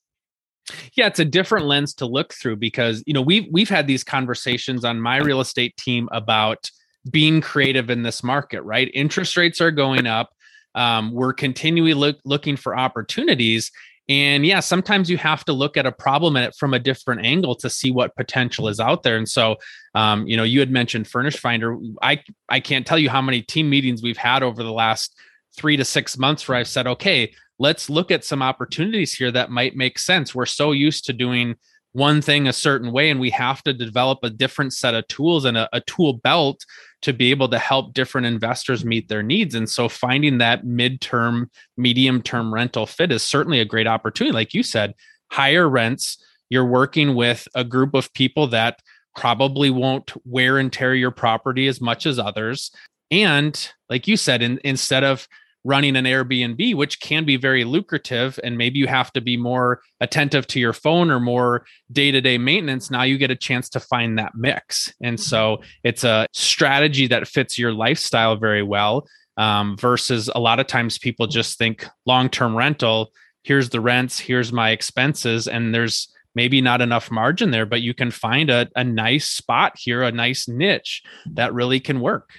Yeah, 0.94 1.08
it's 1.08 1.20
a 1.20 1.26
different 1.26 1.66
lens 1.66 1.94
to 1.96 2.06
look 2.06 2.34
through 2.34 2.56
because 2.56 3.04
you 3.06 3.14
know 3.14 3.22
we've 3.22 3.46
we've 3.52 3.70
had 3.70 3.86
these 3.86 4.04
conversations 4.04 4.84
on 4.84 5.00
my 5.00 5.18
real 5.18 5.40
estate 5.40 5.78
team 5.78 6.10
about 6.12 6.72
being 7.12 7.40
creative 7.40 7.92
in 7.92 8.02
this 8.02 8.24
market. 8.24 8.64
Right, 8.64 8.90
interest 8.96 9.38
rates 9.38 9.62
are 9.62 9.70
going 9.70 10.08
up. 10.08 10.32
Um, 10.74 11.14
we're 11.14 11.34
continually 11.34 11.94
look, 11.94 12.18
looking 12.26 12.58
for 12.58 12.78
opportunities, 12.78 13.72
and 14.08 14.46
yeah, 14.46 14.60
sometimes 14.60 15.10
you 15.10 15.18
have 15.18 15.44
to 15.46 15.54
look 15.54 15.78
at 15.78 15.86
a 15.86 15.92
problem 15.92 16.38
at 16.38 16.50
it 16.50 16.56
from 16.56 16.74
a 16.74 16.80
different 16.80 17.26
angle 17.26 17.56
to 17.56 17.70
see 17.70 17.90
what 17.90 18.16
potential 18.16 18.68
is 18.68 18.80
out 18.80 19.02
there. 19.02 19.18
And 19.18 19.28
so, 19.28 19.56
um, 19.96 20.28
you 20.28 20.38
know, 20.38 20.44
you 20.44 20.60
had 20.60 20.70
mentioned 20.70 21.08
Furnish 21.08 21.38
Finder. 21.38 21.78
I 22.02 22.22
I 22.48 22.60
can't 22.60 22.86
tell 22.86 23.00
you 23.00 23.10
how 23.10 23.22
many 23.22 23.42
team 23.42 23.70
meetings 23.70 24.04
we've 24.04 24.18
had 24.18 24.44
over 24.44 24.62
the 24.62 24.72
last 24.72 25.16
three 25.58 25.78
to 25.78 25.86
six 25.86 26.18
months 26.18 26.48
where 26.48 26.58
I've 26.58 26.68
said, 26.68 26.86
okay, 26.86 27.34
let's 27.58 27.90
look 27.90 28.12
at 28.12 28.24
some 28.24 28.42
opportunities 28.42 29.14
here 29.14 29.32
that 29.32 29.50
might 29.50 29.76
make 29.76 29.98
sense. 29.98 30.36
We're 30.36 30.46
so 30.46 30.72
used 30.72 31.06
to 31.06 31.14
doing 31.14 31.56
one 31.96 32.22
thing 32.22 32.46
a 32.46 32.54
certain 32.54 32.92
way, 32.92 33.10
and 33.10 33.22
we 33.22 33.30
have 33.30 33.64
to 33.64 33.74
develop 33.74 34.20
a 34.22 34.30
different 34.30 34.74
set 34.74 34.94
of 34.94 35.08
tools 35.08 35.46
and 35.46 35.56
a, 35.58 35.70
a 35.72 35.80
tool 35.82 36.14
belt 36.14 36.66
to 37.02 37.14
be 37.14 37.32
able 37.32 37.48
to 37.48 37.58
help 37.58 37.94
different 37.94 38.28
investors 38.28 38.84
meet 38.84 39.08
their 39.08 39.24
needs. 39.24 39.56
And 39.56 39.70
so 39.70 39.88
finding 39.88 40.38
that 40.40 40.66
midterm, 40.66 41.46
medium 41.78 42.22
term 42.22 42.54
rental 42.54 42.86
fit 42.86 43.14
is 43.14 43.24
certainly 43.24 43.62
a 43.62 43.66
great 43.66 43.88
opportunity. 43.88 44.34
Like 44.34 44.54
you 44.54 44.62
said, 44.62 44.94
higher 45.32 45.70
rents, 45.70 46.18
you're 46.50 46.66
working 46.66 47.16
with 47.16 47.48
a 47.56 47.64
group 47.64 47.94
of 47.94 48.14
people 48.14 48.48
that 48.48 48.82
probably 49.16 49.70
won't 49.70 50.12
wear 50.26 50.58
and 50.58 50.74
tear 50.74 50.94
your 50.94 51.12
property 51.12 51.68
as 51.68 51.80
much 51.80 52.06
as 52.06 52.20
others. 52.20 52.72
And 53.10 53.58
like 53.90 54.06
you 54.06 54.18
said, 54.18 54.42
in, 54.42 54.60
instead 54.66 55.06
of 55.06 55.30
running 55.66 55.96
an 55.98 56.06
Airbnb, 56.06 56.76
which 56.76 57.02
can 57.02 57.26
be 57.26 57.36
very 57.36 57.66
lucrative, 57.66 58.40
and 58.44 58.58
maybe 58.58 58.78
you 58.78 58.88
have 58.88 59.12
to 59.12 59.20
be 59.20 59.36
more 59.36 59.82
attentive 60.00 60.46
to 60.46 60.60
your 60.60 60.74
phone 60.74 61.10
or 61.10 61.20
more 61.20 61.66
day 61.92 62.12
to 62.12 62.22
day 62.22 62.38
maintenance, 62.38 62.92
now 62.92 63.02
you 63.02 63.18
get 63.18 63.32
a 63.32 63.36
chance 63.36 63.68
to 63.68 63.80
find 63.80 64.18
that 64.18 64.36
mix. 64.36 64.94
And 65.02 65.20
so 65.20 65.62
it's 65.84 66.04
a 66.04 66.28
strategy 66.32 67.08
that 67.08 67.28
fits 67.28 67.58
your 67.58 67.74
lifestyle 67.74 68.38
very 68.38 68.64
well. 68.64 69.08
Um, 69.38 69.76
versus 69.76 70.30
a 70.34 70.40
lot 70.40 70.62
of 70.62 70.68
times 70.68 70.98
people 70.98 71.28
just 71.28 71.58
think 71.58 71.86
long 72.06 72.30
term 72.30 72.56
rental, 72.56 73.12
here's 73.44 73.68
the 73.68 73.82
rents, 73.82 74.18
here's 74.18 74.54
my 74.54 74.70
expenses, 74.70 75.50
and 75.50 75.76
there's 75.76 76.08
maybe 76.36 76.62
not 76.62 76.82
enough 76.82 77.12
margin 77.12 77.52
there, 77.52 77.66
but 77.66 77.82
you 77.82 77.94
can 77.94 78.12
find 78.12 78.50
a, 78.50 78.70
a 78.78 78.84
nice 78.84 79.28
spot 79.28 79.74
here, 79.78 80.04
a 80.04 80.12
nice 80.12 80.48
niche 80.48 81.02
that 81.34 81.54
really 81.54 81.82
can 81.82 82.00
work. 82.00 82.30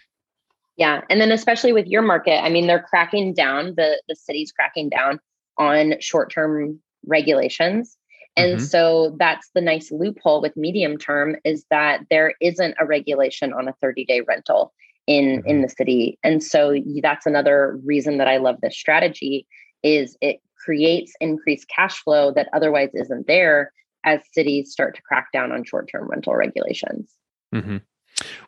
Yeah. 0.77 1.03
And 1.09 1.21
then 1.21 1.33
especially 1.33 1.73
with 1.73 1.87
your 1.87 2.03
market, 2.03 2.43
I 2.43 2.49
mean, 2.51 2.67
they're 2.67 2.83
cracking 2.83 3.35
down, 3.35 3.75
the 3.77 4.01
the 4.09 4.17
city's 4.17 4.53
cracking 4.53 4.91
down 4.91 5.21
on 5.59 5.95
short-term 6.01 6.79
regulations. 7.07 7.97
And 8.37 8.57
mm-hmm. 8.57 8.65
so 8.65 9.17
that's 9.19 9.51
the 9.55 9.63
nice 9.63 9.91
loophole 9.91 10.43
with 10.43 10.57
medium 10.57 10.99
term 10.99 11.37
is 11.45 11.65
that 11.71 12.01
there 12.11 12.35
isn't 12.43 12.75
a 12.79 12.85
regulation 12.85 13.55
on 13.55 13.69
a 13.69 13.75
30-day 13.83 14.21
rental 14.23 14.75
in 15.07 15.39
mm-hmm. 15.39 15.49
in 15.49 15.63
the 15.63 15.69
city. 15.69 16.19
And 16.23 16.43
so 16.43 16.75
that's 17.01 17.25
another 17.25 17.81
reason 17.85 18.19
that 18.19 18.29
I 18.29 18.37
love 18.37 18.57
this 18.61 18.77
strategy 18.77 19.47
is 19.83 20.17
it 20.21 20.41
creates 20.63 21.15
increased 21.21 21.69
cash 21.69 22.03
flow 22.03 22.33
that 22.33 22.49
otherwise 22.53 22.91
isn't 22.93 23.27
there 23.27 23.73
as 24.05 24.21
cities 24.33 24.73
start 24.73 24.95
to 24.97 25.03
crack 25.03 25.29
down 25.33 25.53
on 25.53 25.65
short-term 25.65 26.09
rental 26.09 26.35
regulations. 26.35 27.11
Mm-hmm. 27.55 27.79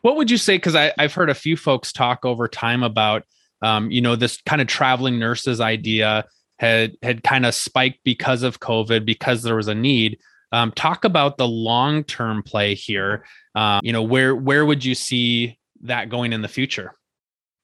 What 0.01 0.15
would 0.15 0.31
you 0.31 0.37
say? 0.37 0.57
Because 0.57 0.75
I've 0.75 1.13
heard 1.13 1.29
a 1.29 1.35
few 1.35 1.55
folks 1.55 1.91
talk 1.91 2.25
over 2.25 2.47
time 2.47 2.83
about, 2.83 3.23
um, 3.61 3.91
you 3.91 4.01
know, 4.01 4.15
this 4.15 4.41
kind 4.45 4.61
of 4.61 4.67
traveling 4.67 5.19
nurses 5.19 5.61
idea 5.61 6.25
had 6.57 6.95
had 7.01 7.23
kind 7.23 7.45
of 7.45 7.53
spiked 7.53 7.99
because 8.03 8.43
of 8.43 8.59
COVID, 8.59 9.05
because 9.05 9.43
there 9.43 9.55
was 9.55 9.67
a 9.67 9.75
need. 9.75 10.19
Um, 10.51 10.71
talk 10.71 11.05
about 11.05 11.37
the 11.37 11.47
long 11.47 12.03
term 12.03 12.41
play 12.41 12.73
here. 12.73 13.23
Um, 13.55 13.81
you 13.83 13.93
know, 13.93 14.03
where 14.03 14.35
where 14.35 14.65
would 14.65 14.83
you 14.83 14.95
see 14.95 15.59
that 15.81 16.09
going 16.09 16.33
in 16.33 16.41
the 16.41 16.47
future? 16.47 16.93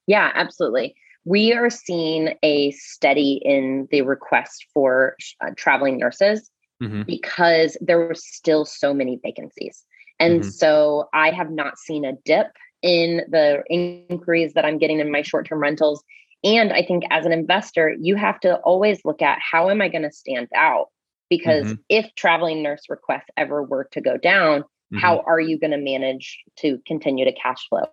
Yeah, 0.06 0.30
absolutely. 0.34 0.94
We 1.24 1.52
are 1.52 1.70
seeing 1.70 2.34
a 2.44 2.70
steady 2.70 3.40
in 3.44 3.88
the 3.90 4.02
request 4.02 4.66
for 4.72 5.16
uh, 5.44 5.50
traveling 5.56 5.98
nurses 5.98 6.48
mm-hmm. 6.80 7.02
because 7.02 7.76
there 7.80 7.98
were 7.98 8.14
still 8.14 8.64
so 8.64 8.94
many 8.94 9.18
vacancies. 9.22 9.84
And 10.18 10.40
mm-hmm. 10.40 10.50
so 10.50 11.08
I 11.12 11.30
have 11.30 11.50
not 11.50 11.78
seen 11.78 12.04
a 12.04 12.12
dip 12.24 12.48
in 12.82 13.22
the 13.28 13.62
inquiries 13.68 14.54
that 14.54 14.64
I'm 14.64 14.78
getting 14.78 15.00
in 15.00 15.10
my 15.10 15.22
short 15.22 15.48
term 15.48 15.60
rentals. 15.60 16.02
And 16.44 16.72
I 16.72 16.82
think 16.82 17.04
as 17.10 17.26
an 17.26 17.32
investor, 17.32 17.94
you 18.00 18.14
have 18.16 18.38
to 18.40 18.56
always 18.58 19.04
look 19.04 19.22
at 19.22 19.38
how 19.40 19.70
am 19.70 19.80
I 19.80 19.88
going 19.88 20.02
to 20.02 20.12
stand 20.12 20.48
out? 20.54 20.88
Because 21.28 21.64
mm-hmm. 21.64 21.80
if 21.88 22.14
traveling 22.14 22.62
nurse 22.62 22.84
requests 22.88 23.30
ever 23.36 23.62
were 23.62 23.88
to 23.92 24.00
go 24.00 24.16
down, 24.16 24.62
mm-hmm. 24.62 24.98
how 24.98 25.24
are 25.26 25.40
you 25.40 25.58
going 25.58 25.72
to 25.72 25.78
manage 25.78 26.38
to 26.58 26.78
continue 26.86 27.24
to 27.24 27.32
cash 27.32 27.66
flow? 27.68 27.86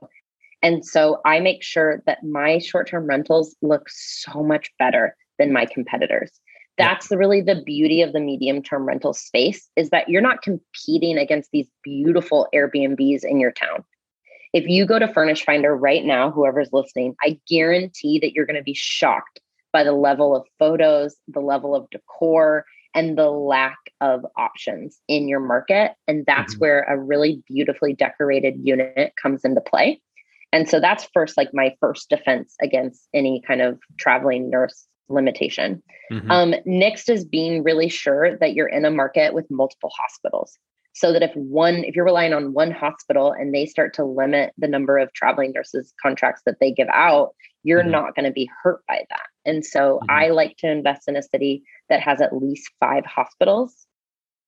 And 0.61 0.85
so 0.85 1.19
I 1.25 1.39
make 1.39 1.63
sure 1.63 2.03
that 2.05 2.23
my 2.23 2.59
short 2.59 2.87
term 2.87 3.07
rentals 3.07 3.55
look 3.61 3.89
so 3.89 4.43
much 4.43 4.71
better 4.77 5.15
than 5.39 5.51
my 5.51 5.65
competitors 5.65 6.31
that's 6.77 7.09
the, 7.09 7.17
really 7.17 7.41
the 7.41 7.61
beauty 7.65 8.01
of 8.01 8.13
the 8.13 8.19
medium 8.19 8.63
term 8.63 8.85
rental 8.85 9.13
space 9.13 9.69
is 9.75 9.89
that 9.89 10.09
you're 10.09 10.21
not 10.21 10.41
competing 10.41 11.17
against 11.17 11.51
these 11.51 11.67
beautiful 11.83 12.47
airbnbs 12.53 13.23
in 13.23 13.39
your 13.39 13.51
town. 13.51 13.83
If 14.53 14.67
you 14.67 14.85
go 14.85 14.99
to 14.99 15.07
furnish 15.07 15.43
finder 15.43 15.75
right 15.75 16.05
now 16.05 16.29
whoever's 16.29 16.69
listening 16.71 17.15
i 17.21 17.39
guarantee 17.47 18.19
that 18.19 18.33
you're 18.33 18.45
going 18.45 18.55
to 18.55 18.63
be 18.63 18.75
shocked 18.75 19.39
by 19.71 19.83
the 19.83 19.93
level 19.93 20.35
of 20.35 20.45
photos 20.59 21.15
the 21.27 21.39
level 21.39 21.75
of 21.75 21.89
decor 21.89 22.65
and 22.93 23.17
the 23.17 23.29
lack 23.29 23.77
of 24.01 24.25
options 24.37 24.99
in 25.07 25.27
your 25.27 25.39
market 25.39 25.93
and 26.07 26.25
that's 26.25 26.53
mm-hmm. 26.53 26.61
where 26.61 26.81
a 26.83 26.99
really 26.99 27.43
beautifully 27.47 27.93
decorated 27.93 28.55
unit 28.61 29.13
comes 29.21 29.43
into 29.43 29.61
play. 29.61 30.01
And 30.51 30.69
so 30.69 30.79
that's 30.79 31.07
first 31.13 31.35
like 31.35 31.49
my 31.53 31.75
first 31.79 32.09
defense 32.09 32.55
against 32.61 33.07
any 33.13 33.41
kind 33.45 33.61
of 33.61 33.79
traveling 33.97 34.51
nurse 34.51 34.85
limitation. 35.13 35.81
Mm-hmm. 36.11 36.31
Um, 36.31 36.55
next 36.65 37.09
is 37.09 37.25
being 37.25 37.63
really 37.63 37.89
sure 37.89 38.37
that 38.37 38.53
you're 38.53 38.67
in 38.67 38.85
a 38.85 38.91
market 38.91 39.33
with 39.33 39.49
multiple 39.49 39.91
hospitals. 40.01 40.57
So 40.95 41.11
that 41.11 41.23
if 41.23 41.33
one, 41.35 41.83
if 41.85 41.95
you're 41.95 42.05
relying 42.05 42.33
on 42.33 42.53
one 42.53 42.69
hospital 42.69 43.31
and 43.31 43.53
they 43.53 43.65
start 43.65 43.95
to 43.95 44.05
limit 44.05 44.53
the 44.59 44.67
number 44.67 44.99
of 44.99 45.11
traveling 45.13 45.51
nurses 45.51 45.91
contracts 45.99 46.43
that 46.45 46.59
they 46.59 46.71
give 46.71 46.89
out, 46.89 47.33
you're 47.63 47.81
mm-hmm. 47.81 47.91
not 47.91 48.15
going 48.15 48.25
to 48.25 48.31
be 48.31 48.49
hurt 48.61 48.81
by 48.87 49.03
that. 49.09 49.25
And 49.43 49.65
so 49.65 49.99
mm-hmm. 50.03 50.11
I 50.11 50.27
like 50.29 50.57
to 50.57 50.69
invest 50.69 51.07
in 51.07 51.15
a 51.15 51.23
city 51.23 51.63
that 51.89 52.01
has 52.01 52.21
at 52.21 52.35
least 52.35 52.69
five 52.79 53.05
hospitals. 53.05 53.87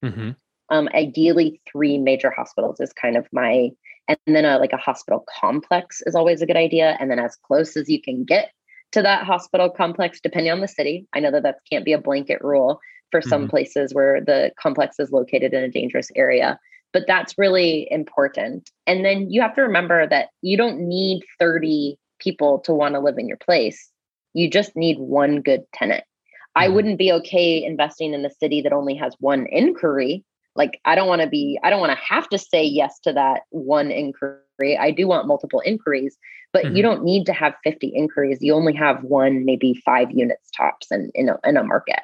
Mm-hmm. 0.04 0.32
Um, 0.70 0.90
ideally, 0.94 1.62
three 1.72 1.98
major 1.98 2.30
hospitals 2.30 2.80
is 2.80 2.94
kind 2.94 3.18
of 3.18 3.28
my, 3.32 3.72
and 4.08 4.18
then 4.28 4.46
a, 4.46 4.60
like 4.60 4.74
a 4.74 4.78
hospital 4.78 5.26
complex 5.40 6.04
is 6.06 6.14
always 6.14 6.42
a 6.44 6.46
good 6.46 6.58
idea. 6.58 6.96
And 7.00 7.10
then 7.10 7.20
as 7.20 7.36
close 7.38 7.76
as 7.76 7.90
you 7.90 8.02
can 8.02 8.24
get 8.24 8.52
to 8.92 9.02
that 9.02 9.26
hospital 9.26 9.70
complex, 9.70 10.20
depending 10.22 10.52
on 10.52 10.62
the 10.62 10.68
city. 10.68 11.08
I 11.14 11.20
know 11.20 11.32
that 11.32 11.44
that 11.44 11.58
can't 11.70 11.86
be 11.86 11.94
a 11.94 12.02
blanket 12.02 12.42
rule 12.42 12.80
for 13.12 13.22
some 13.22 13.44
mm-hmm. 13.44 13.50
places 13.50 13.94
where 13.94 14.22
the 14.22 14.52
complex 14.60 15.00
is 15.00 15.12
located 15.12 15.54
in 15.54 15.64
a 15.64 15.70
dangerous 15.70 16.10
area, 16.16 16.60
but 16.94 17.04
that's 17.08 17.38
really 17.38 17.88
important. 17.92 18.70
And 18.88 19.06
then 19.06 19.30
you 19.30 19.42
have 19.42 19.56
to 19.56 19.62
remember 19.62 20.08
that 20.08 20.30
you 20.42 20.58
don't 20.58 20.80
need 20.80 21.24
30 21.40 21.98
people 22.20 22.60
to 22.60 22.74
want 22.74 22.96
to 22.96 23.00
live 23.00 23.18
in 23.18 23.28
your 23.28 23.38
place. 23.38 23.90
You 24.34 24.50
just 24.50 24.76
need 24.76 24.98
one 25.00 25.42
good 25.42 25.64
tenant. 25.74 26.02
Mm-hmm. 26.04 26.64
I 26.64 26.68
wouldn't 26.70 26.98
be 26.98 27.12
okay 27.12 27.64
investing 27.64 28.14
in 28.14 28.26
a 28.26 28.32
city 28.32 28.62
that 28.62 28.74
only 28.74 28.96
has 28.96 29.16
one 29.20 29.46
inquiry. 29.48 30.24
Like, 30.56 30.80
I 30.86 30.96
don't 30.96 31.08
want 31.08 31.22
to 31.22 31.28
be, 31.28 31.60
I 31.64 31.70
don't 31.70 31.82
want 31.82 31.92
to 31.92 32.06
have 32.06 32.30
to 32.30 32.38
say 32.38 32.64
yes 32.64 33.00
to 33.04 33.14
that 33.14 33.42
one 33.50 33.92
inquiry. 33.92 34.40
I 34.62 34.92
do 34.92 35.08
want 35.08 35.28
multiple 35.28 35.62
inquiries, 35.62 36.18
but 36.54 36.66
mm-hmm. 36.66 36.76
you 36.76 36.82
don't 36.84 37.04
need 37.04 37.26
to 37.26 37.34
have 37.34 37.54
50 37.64 37.88
inquiries. 37.88 38.40
You 38.42 38.54
only 38.54 38.74
have 38.74 39.04
one, 39.04 39.46
maybe 39.46 39.82
five 39.86 40.12
units 40.12 40.50
tops 40.52 40.92
in, 40.92 41.12
in, 41.14 41.30
a, 41.30 41.40
in 41.44 41.58
a 41.58 41.64
market. 41.64 42.02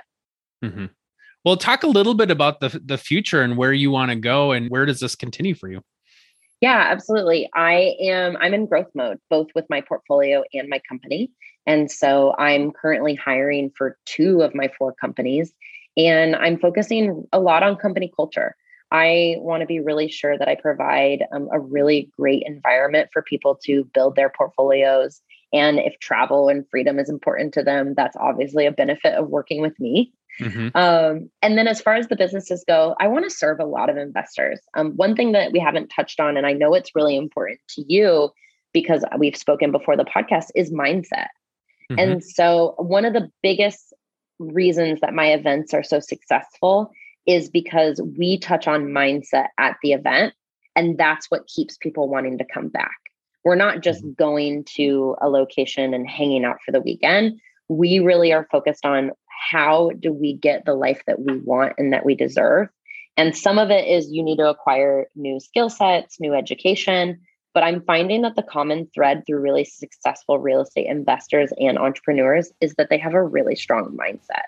Mm-hmm. 0.63 0.85
Well, 1.43 1.57
talk 1.57 1.83
a 1.83 1.87
little 1.87 2.13
bit 2.13 2.29
about 2.29 2.59
the, 2.59 2.79
the 2.83 2.97
future 2.97 3.41
and 3.41 3.57
where 3.57 3.73
you 3.73 3.89
want 3.89 4.11
to 4.11 4.15
go 4.15 4.51
and 4.51 4.69
where 4.69 4.85
does 4.85 4.99
this 4.99 5.15
continue 5.15 5.55
for 5.55 5.69
you? 5.69 5.81
Yeah, 6.61 6.87
absolutely. 6.91 7.49
I 7.55 7.95
am 7.99 8.37
I'm 8.37 8.53
in 8.53 8.67
growth 8.67 8.91
mode 8.93 9.17
both 9.31 9.47
with 9.55 9.65
my 9.67 9.81
portfolio 9.81 10.43
and 10.53 10.69
my 10.69 10.79
company. 10.87 11.31
And 11.65 11.91
so 11.91 12.35
I'm 12.37 12.71
currently 12.71 13.15
hiring 13.15 13.71
for 13.75 13.97
two 14.05 14.43
of 14.43 14.53
my 14.53 14.69
four 14.77 14.93
companies 14.93 15.53
and 15.97 16.35
I'm 16.35 16.59
focusing 16.59 17.27
a 17.33 17.39
lot 17.39 17.63
on 17.63 17.75
company 17.77 18.11
culture. 18.15 18.55
I 18.91 19.35
want 19.39 19.61
to 19.61 19.67
be 19.67 19.79
really 19.79 20.09
sure 20.09 20.37
that 20.37 20.47
I 20.49 20.55
provide 20.55 21.23
um, 21.31 21.47
a 21.51 21.59
really 21.59 22.11
great 22.17 22.43
environment 22.45 23.09
for 23.13 23.21
people 23.21 23.57
to 23.63 23.85
build 23.93 24.15
their 24.15 24.29
portfolios. 24.29 25.21
And 25.53 25.79
if 25.79 25.97
travel 25.99 26.49
and 26.49 26.67
freedom 26.69 26.99
is 26.99 27.09
important 27.09 27.53
to 27.53 27.63
them, 27.63 27.93
that's 27.95 28.17
obviously 28.17 28.65
a 28.65 28.71
benefit 28.71 29.13
of 29.13 29.29
working 29.29 29.61
with 29.61 29.79
me. 29.79 30.13
Mm-hmm. 30.39 30.69
Um, 30.75 31.29
and 31.41 31.57
then, 31.57 31.67
as 31.67 31.81
far 31.81 31.95
as 31.95 32.07
the 32.07 32.15
businesses 32.15 32.63
go, 32.65 32.95
I 32.99 33.07
want 33.07 33.25
to 33.25 33.35
serve 33.35 33.59
a 33.59 33.65
lot 33.65 33.89
of 33.89 33.97
investors. 33.97 34.59
Um, 34.75 34.91
one 34.95 35.15
thing 35.15 35.33
that 35.33 35.51
we 35.51 35.59
haven't 35.59 35.89
touched 35.89 36.19
on, 36.19 36.37
and 36.37 36.45
I 36.45 36.53
know 36.53 36.73
it's 36.73 36.95
really 36.95 37.17
important 37.17 37.59
to 37.71 37.83
you 37.87 38.29
because 38.73 39.03
we've 39.17 39.35
spoken 39.35 39.71
before 39.71 39.97
the 39.97 40.05
podcast, 40.05 40.47
is 40.55 40.71
mindset. 40.71 41.27
Mm-hmm. 41.91 41.99
And 41.99 42.23
so, 42.23 42.75
one 42.77 43.03
of 43.03 43.13
the 43.13 43.29
biggest 43.43 43.93
reasons 44.39 45.01
that 45.01 45.13
my 45.13 45.27
events 45.33 45.73
are 45.73 45.83
so 45.83 45.99
successful 45.99 46.91
is 47.31 47.49
because 47.49 48.01
we 48.17 48.37
touch 48.37 48.67
on 48.67 48.87
mindset 48.87 49.47
at 49.57 49.77
the 49.81 49.93
event. 49.93 50.33
And 50.75 50.97
that's 50.97 51.29
what 51.29 51.47
keeps 51.47 51.77
people 51.77 52.07
wanting 52.07 52.37
to 52.37 52.45
come 52.45 52.69
back. 52.69 52.95
We're 53.43 53.55
not 53.55 53.81
just 53.81 54.03
mm-hmm. 54.03 54.13
going 54.13 54.65
to 54.75 55.15
a 55.21 55.29
location 55.29 55.93
and 55.93 56.09
hanging 56.09 56.45
out 56.45 56.57
for 56.65 56.71
the 56.71 56.81
weekend. 56.81 57.39
We 57.67 57.99
really 57.99 58.31
are 58.33 58.47
focused 58.51 58.85
on 58.85 59.11
how 59.49 59.91
do 59.99 60.13
we 60.13 60.33
get 60.33 60.65
the 60.65 60.75
life 60.75 61.01
that 61.07 61.21
we 61.21 61.37
want 61.39 61.73
and 61.77 61.91
that 61.93 62.05
we 62.05 62.15
deserve. 62.15 62.69
And 63.17 63.35
some 63.35 63.57
of 63.57 63.71
it 63.71 63.87
is 63.87 64.11
you 64.11 64.23
need 64.23 64.37
to 64.37 64.49
acquire 64.49 65.07
new 65.15 65.39
skill 65.39 65.69
sets, 65.69 66.19
new 66.19 66.33
education. 66.33 67.19
But 67.53 67.63
I'm 67.63 67.81
finding 67.81 68.21
that 68.21 68.35
the 68.35 68.43
common 68.43 68.87
thread 68.93 69.23
through 69.25 69.41
really 69.41 69.65
successful 69.65 70.39
real 70.39 70.61
estate 70.61 70.87
investors 70.87 71.51
and 71.59 71.77
entrepreneurs 71.77 72.51
is 72.61 72.75
that 72.75 72.89
they 72.89 72.97
have 72.97 73.13
a 73.13 73.23
really 73.23 73.55
strong 73.55 73.97
mindset. 73.97 74.43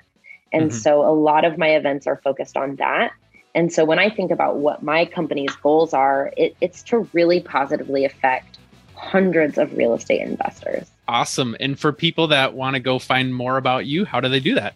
And 0.54 0.70
mm-hmm. 0.70 0.78
so 0.78 1.02
a 1.02 1.12
lot 1.12 1.44
of 1.44 1.58
my 1.58 1.70
events 1.70 2.08
are 2.08 2.18
focused 2.18 2.56
on 2.56 2.78
that. 2.78 3.12
And 3.56 3.72
so 3.72 3.86
when 3.86 4.00
I 4.00 4.10
think 4.10 4.32
about 4.32 4.58
what 4.58 4.82
my 4.82 5.06
company's 5.06 5.56
goals 5.58 5.94
are, 5.94 6.32
it, 6.38 6.56
it's 6.62 6.82
to 6.84 7.08
really 7.14 7.40
positively 7.42 8.06
affect 8.06 8.58
hundreds 8.96 9.58
of 9.58 9.76
real 9.76 9.94
estate 9.94 10.22
investors. 10.22 10.90
Awesome. 11.08 11.56
And 11.60 11.78
for 11.78 11.92
people 11.92 12.28
that 12.28 12.54
want 12.54 12.76
to 12.76 12.80
go 12.80 13.00
find 13.00 13.36
more 13.36 13.58
about 13.58 13.86
you, 13.86 14.06
how 14.06 14.22
do 14.22 14.30
they 14.30 14.40
do 14.40 14.56
that? 14.56 14.76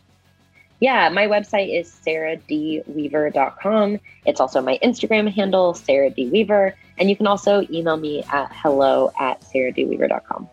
Yeah, 0.79 1.09
my 1.09 1.25
website 1.25 1.75
is 1.75 1.91
sarahdweaver.com. 2.05 3.99
It's 4.25 4.39
also 4.39 4.61
my 4.61 4.77
Instagram 4.83 5.31
handle, 5.31 5.73
Sarah 5.73 6.11
D. 6.11 6.27
Weaver. 6.29 6.75
And 6.99 7.09
you 7.09 7.15
can 7.15 7.25
also 7.25 7.65
email 7.71 7.97
me 7.97 8.23
at 8.31 8.51
hello 8.53 9.11
at 9.19 9.41
sarahdweaver.com. 9.41 10.47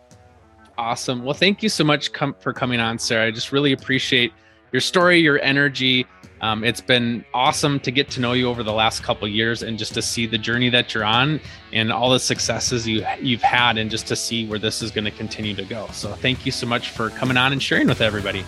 Awesome. 0.78 1.24
Well, 1.24 1.34
thank 1.34 1.62
you 1.62 1.68
so 1.68 1.84
much 1.84 2.12
com- 2.12 2.34
for 2.40 2.52
coming 2.52 2.80
on, 2.80 2.98
Sarah. 2.98 3.26
I 3.26 3.30
just 3.30 3.52
really 3.52 3.72
appreciate 3.72 4.32
your 4.74 4.80
story, 4.80 5.20
your 5.20 5.40
energy. 5.40 6.04
Um, 6.40 6.64
it's 6.64 6.80
been 6.80 7.24
awesome 7.32 7.78
to 7.78 7.92
get 7.92 8.10
to 8.10 8.20
know 8.20 8.32
you 8.32 8.48
over 8.48 8.64
the 8.64 8.72
last 8.72 9.04
couple 9.04 9.28
years 9.28 9.62
and 9.62 9.78
just 9.78 9.94
to 9.94 10.02
see 10.02 10.26
the 10.26 10.37
journey 10.37 10.68
that 10.68 10.92
you're 10.92 11.04
on 11.04 11.40
and 11.72 11.92
all 11.92 12.10
the 12.10 12.18
successes 12.18 12.87
you 12.87 13.06
you've 13.20 13.40
had 13.40 13.78
and 13.78 13.88
just 13.88 14.08
to 14.08 14.16
see 14.16 14.48
where 14.48 14.58
this 14.58 14.82
is 14.82 14.90
going 14.90 15.04
to 15.04 15.12
continue 15.12 15.54
to 15.54 15.64
go. 15.64 15.87
So 15.92 16.12
thank 16.14 16.44
you 16.44 16.50
so 16.50 16.66
much 16.66 16.90
for 16.90 17.10
coming 17.10 17.37
on 17.37 17.52
and 17.52 17.62
sharing 17.62 17.87
with 17.87 18.00
everybody. 18.00 18.42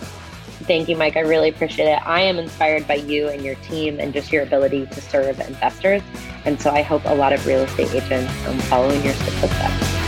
Thank 0.65 0.89
you, 0.89 0.97
Mike. 0.97 1.15
I 1.15 1.21
really 1.21 1.47
appreciate 1.47 1.87
it. 1.87 2.05
I 2.05 2.19
am 2.19 2.39
inspired 2.39 2.85
by 2.89 2.95
you 2.95 3.29
and 3.29 3.41
your 3.41 3.55
team 3.55 4.01
and 4.01 4.13
just 4.13 4.33
your 4.33 4.43
ability 4.43 4.85
to 4.87 4.99
serve 4.99 5.39
investors. 5.39 6.01
And 6.43 6.59
so 6.59 6.71
I 6.71 6.81
hope 6.81 7.05
a 7.05 7.15
lot 7.15 7.31
of 7.31 7.47
real 7.47 7.61
estate 7.61 7.93
agents 7.93 8.33
um, 8.47 8.59
following 8.59 9.01
your 9.01 9.13
footsteps. 9.13 10.06